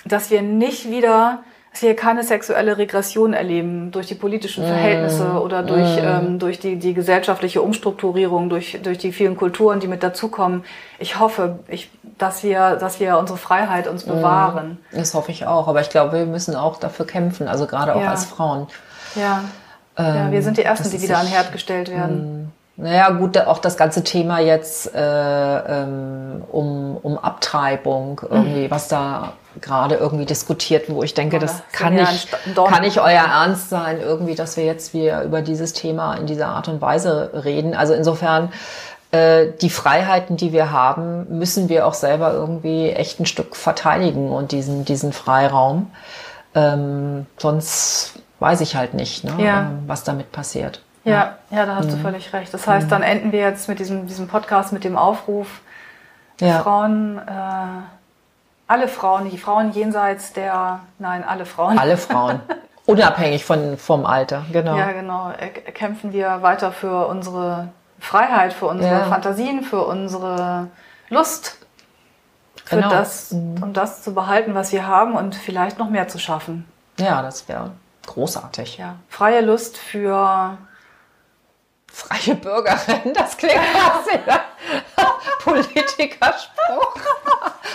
dass 0.05 0.31
wir 0.31 0.41
nicht 0.41 0.89
wieder, 0.89 1.39
dass 1.73 1.81
wir 1.81 1.95
keine 1.95 2.23
sexuelle 2.23 2.77
Regression 2.77 3.33
erleben 3.33 3.91
durch 3.91 4.05
die 4.05 4.13
politischen 4.13 4.63
Verhältnisse 4.63 5.41
oder 5.41 5.63
durch, 5.63 5.97
ähm, 5.99 6.37
durch 6.37 6.59
die, 6.59 6.75
die 6.75 6.93
gesellschaftliche 6.93 7.63
Umstrukturierung, 7.63 8.49
durch, 8.49 8.79
durch 8.83 8.99
die 8.99 9.11
vielen 9.11 9.35
Kulturen, 9.35 9.79
die 9.79 9.87
mit 9.87 10.03
dazukommen. 10.03 10.63
Ich 10.99 11.19
hoffe, 11.19 11.57
ich, 11.67 11.89
dass, 12.19 12.43
wir, 12.43 12.75
dass 12.75 12.99
wir 12.99 13.17
unsere 13.17 13.39
Freiheit 13.39 13.87
uns 13.87 14.03
bewahren. 14.03 14.77
Das 14.91 15.15
hoffe 15.15 15.31
ich 15.31 15.47
auch. 15.47 15.67
Aber 15.67 15.81
ich 15.81 15.89
glaube, 15.89 16.19
wir 16.19 16.25
müssen 16.27 16.55
auch 16.55 16.77
dafür 16.77 17.07
kämpfen, 17.07 17.47
also 17.47 17.65
gerade 17.65 17.95
auch 17.95 18.01
Ja. 18.01 18.11
als 18.11 18.25
Frauen. 18.25 18.67
Ja. 19.15 19.43
ja, 19.97 20.31
wir 20.31 20.43
sind 20.43 20.57
die 20.57 20.63
Ersten, 20.63 20.91
die 20.91 21.01
wieder 21.01 21.17
an 21.17 21.25
Herd 21.25 21.51
gestellt 21.51 21.89
werden. 21.89 22.51
Naja, 22.75 23.09
gut, 23.09 23.35
auch 23.39 23.57
das 23.59 23.77
ganze 23.77 24.03
Thema 24.03 24.39
jetzt 24.39 24.93
äh, 24.93 24.99
ähm, 25.01 26.43
um, 26.51 26.97
um 26.97 27.17
Abtreibung, 27.17 28.21
irgendwie, 28.29 28.69
was 28.69 28.87
da 28.87 29.33
gerade 29.61 29.95
irgendwie 29.95 30.25
diskutiert, 30.25 30.85
wo 30.89 31.03
ich 31.03 31.13
denke, 31.13 31.39
das 31.39 31.61
kann 31.71 31.95
nicht, 31.95 32.29
kann 32.55 32.81
nicht 32.81 32.99
euer 32.99 33.23
Ernst 33.25 33.69
sein, 33.69 33.99
irgendwie, 34.01 34.35
dass 34.35 34.57
wir 34.57 34.65
jetzt 34.65 34.93
wieder 34.93 35.23
über 35.23 35.41
dieses 35.41 35.73
Thema 35.73 36.15
in 36.15 36.25
dieser 36.25 36.47
Art 36.47 36.67
und 36.67 36.81
Weise 36.81 37.31
reden. 37.45 37.73
Also 37.75 37.93
insofern, 37.93 38.51
äh, 39.11 39.47
die 39.61 39.69
Freiheiten, 39.69 40.37
die 40.37 40.53
wir 40.53 40.71
haben, 40.71 41.37
müssen 41.37 41.69
wir 41.69 41.85
auch 41.87 41.93
selber 41.93 42.33
irgendwie 42.33 42.89
echt 42.91 43.19
ein 43.19 43.25
Stück 43.25 43.55
verteidigen 43.55 44.31
und 44.31 44.51
diesen, 44.51 44.85
diesen 44.85 45.13
Freiraum. 45.13 45.91
Ähm, 46.55 47.25
sonst 47.37 48.13
weiß 48.39 48.61
ich 48.61 48.75
halt 48.75 48.93
nicht, 48.93 49.23
ne, 49.23 49.33
Ja. 49.43 49.59
ähm, 49.61 49.83
was 49.87 50.03
damit 50.03 50.31
passiert. 50.31 50.81
Ja, 51.05 51.37
ja, 51.51 51.65
da 51.65 51.75
hast 51.75 51.87
Mhm. 51.87 51.91
du 51.91 51.97
völlig 51.97 52.31
recht. 52.33 52.53
Das 52.53 52.65
heißt, 52.67 52.91
dann 52.91 53.03
enden 53.03 53.31
wir 53.31 53.39
jetzt 53.39 53.67
mit 53.67 53.79
diesem, 53.79 54.07
diesem 54.07 54.27
Podcast, 54.27 54.71
mit 54.71 54.83
dem 54.83 54.97
Aufruf, 54.97 55.47
Ja. 56.39 56.59
Frauen, 56.59 57.17
äh, 57.19 58.02
alle 58.67 58.87
Frauen, 58.87 59.29
die 59.29 59.37
Frauen 59.37 59.71
jenseits 59.71 60.33
der, 60.33 60.79
nein, 60.99 61.23
alle 61.23 61.45
Frauen. 61.45 61.77
Alle 61.77 61.97
Frauen. 61.97 62.41
Unabhängig 62.85 63.45
von, 63.45 63.77
vom 63.77 64.05
Alter, 64.05 64.43
genau. 64.51 64.75
Ja, 64.77 64.91
genau. 64.91 65.31
Äh, 65.31 65.49
kämpfen 65.71 66.11
wir 66.11 66.41
weiter 66.41 66.71
für 66.71 67.07
unsere 67.07 67.69
Freiheit, 67.99 68.51
für 68.53 68.65
unsere 68.67 68.91
Ja. 68.99 69.05
Fantasien, 69.05 69.63
für 69.63 69.85
unsere 69.85 70.67
Lust, 71.09 71.57
für 72.65 72.75
Genau. 72.77 72.89
das, 72.89 73.31
um 73.31 73.71
das 73.73 74.03
zu 74.03 74.13
behalten, 74.13 74.53
was 74.55 74.71
wir 74.73 74.85
haben 74.87 75.15
und 75.15 75.35
vielleicht 75.35 75.79
noch 75.79 75.89
mehr 75.89 76.07
zu 76.09 76.19
schaffen. 76.19 76.65
Ja, 76.99 77.21
das 77.21 77.47
wäre 77.47 77.71
großartig. 78.05 78.77
Ja, 78.77 78.95
freie 79.09 79.41
Lust 79.41 79.77
für 79.77 80.57
Freie 81.87 82.35
Bürgerin, 82.35 83.13
das 83.13 83.37
klingt 83.37 83.55
ein 84.25 84.39
Politikerspruch. 85.43 86.95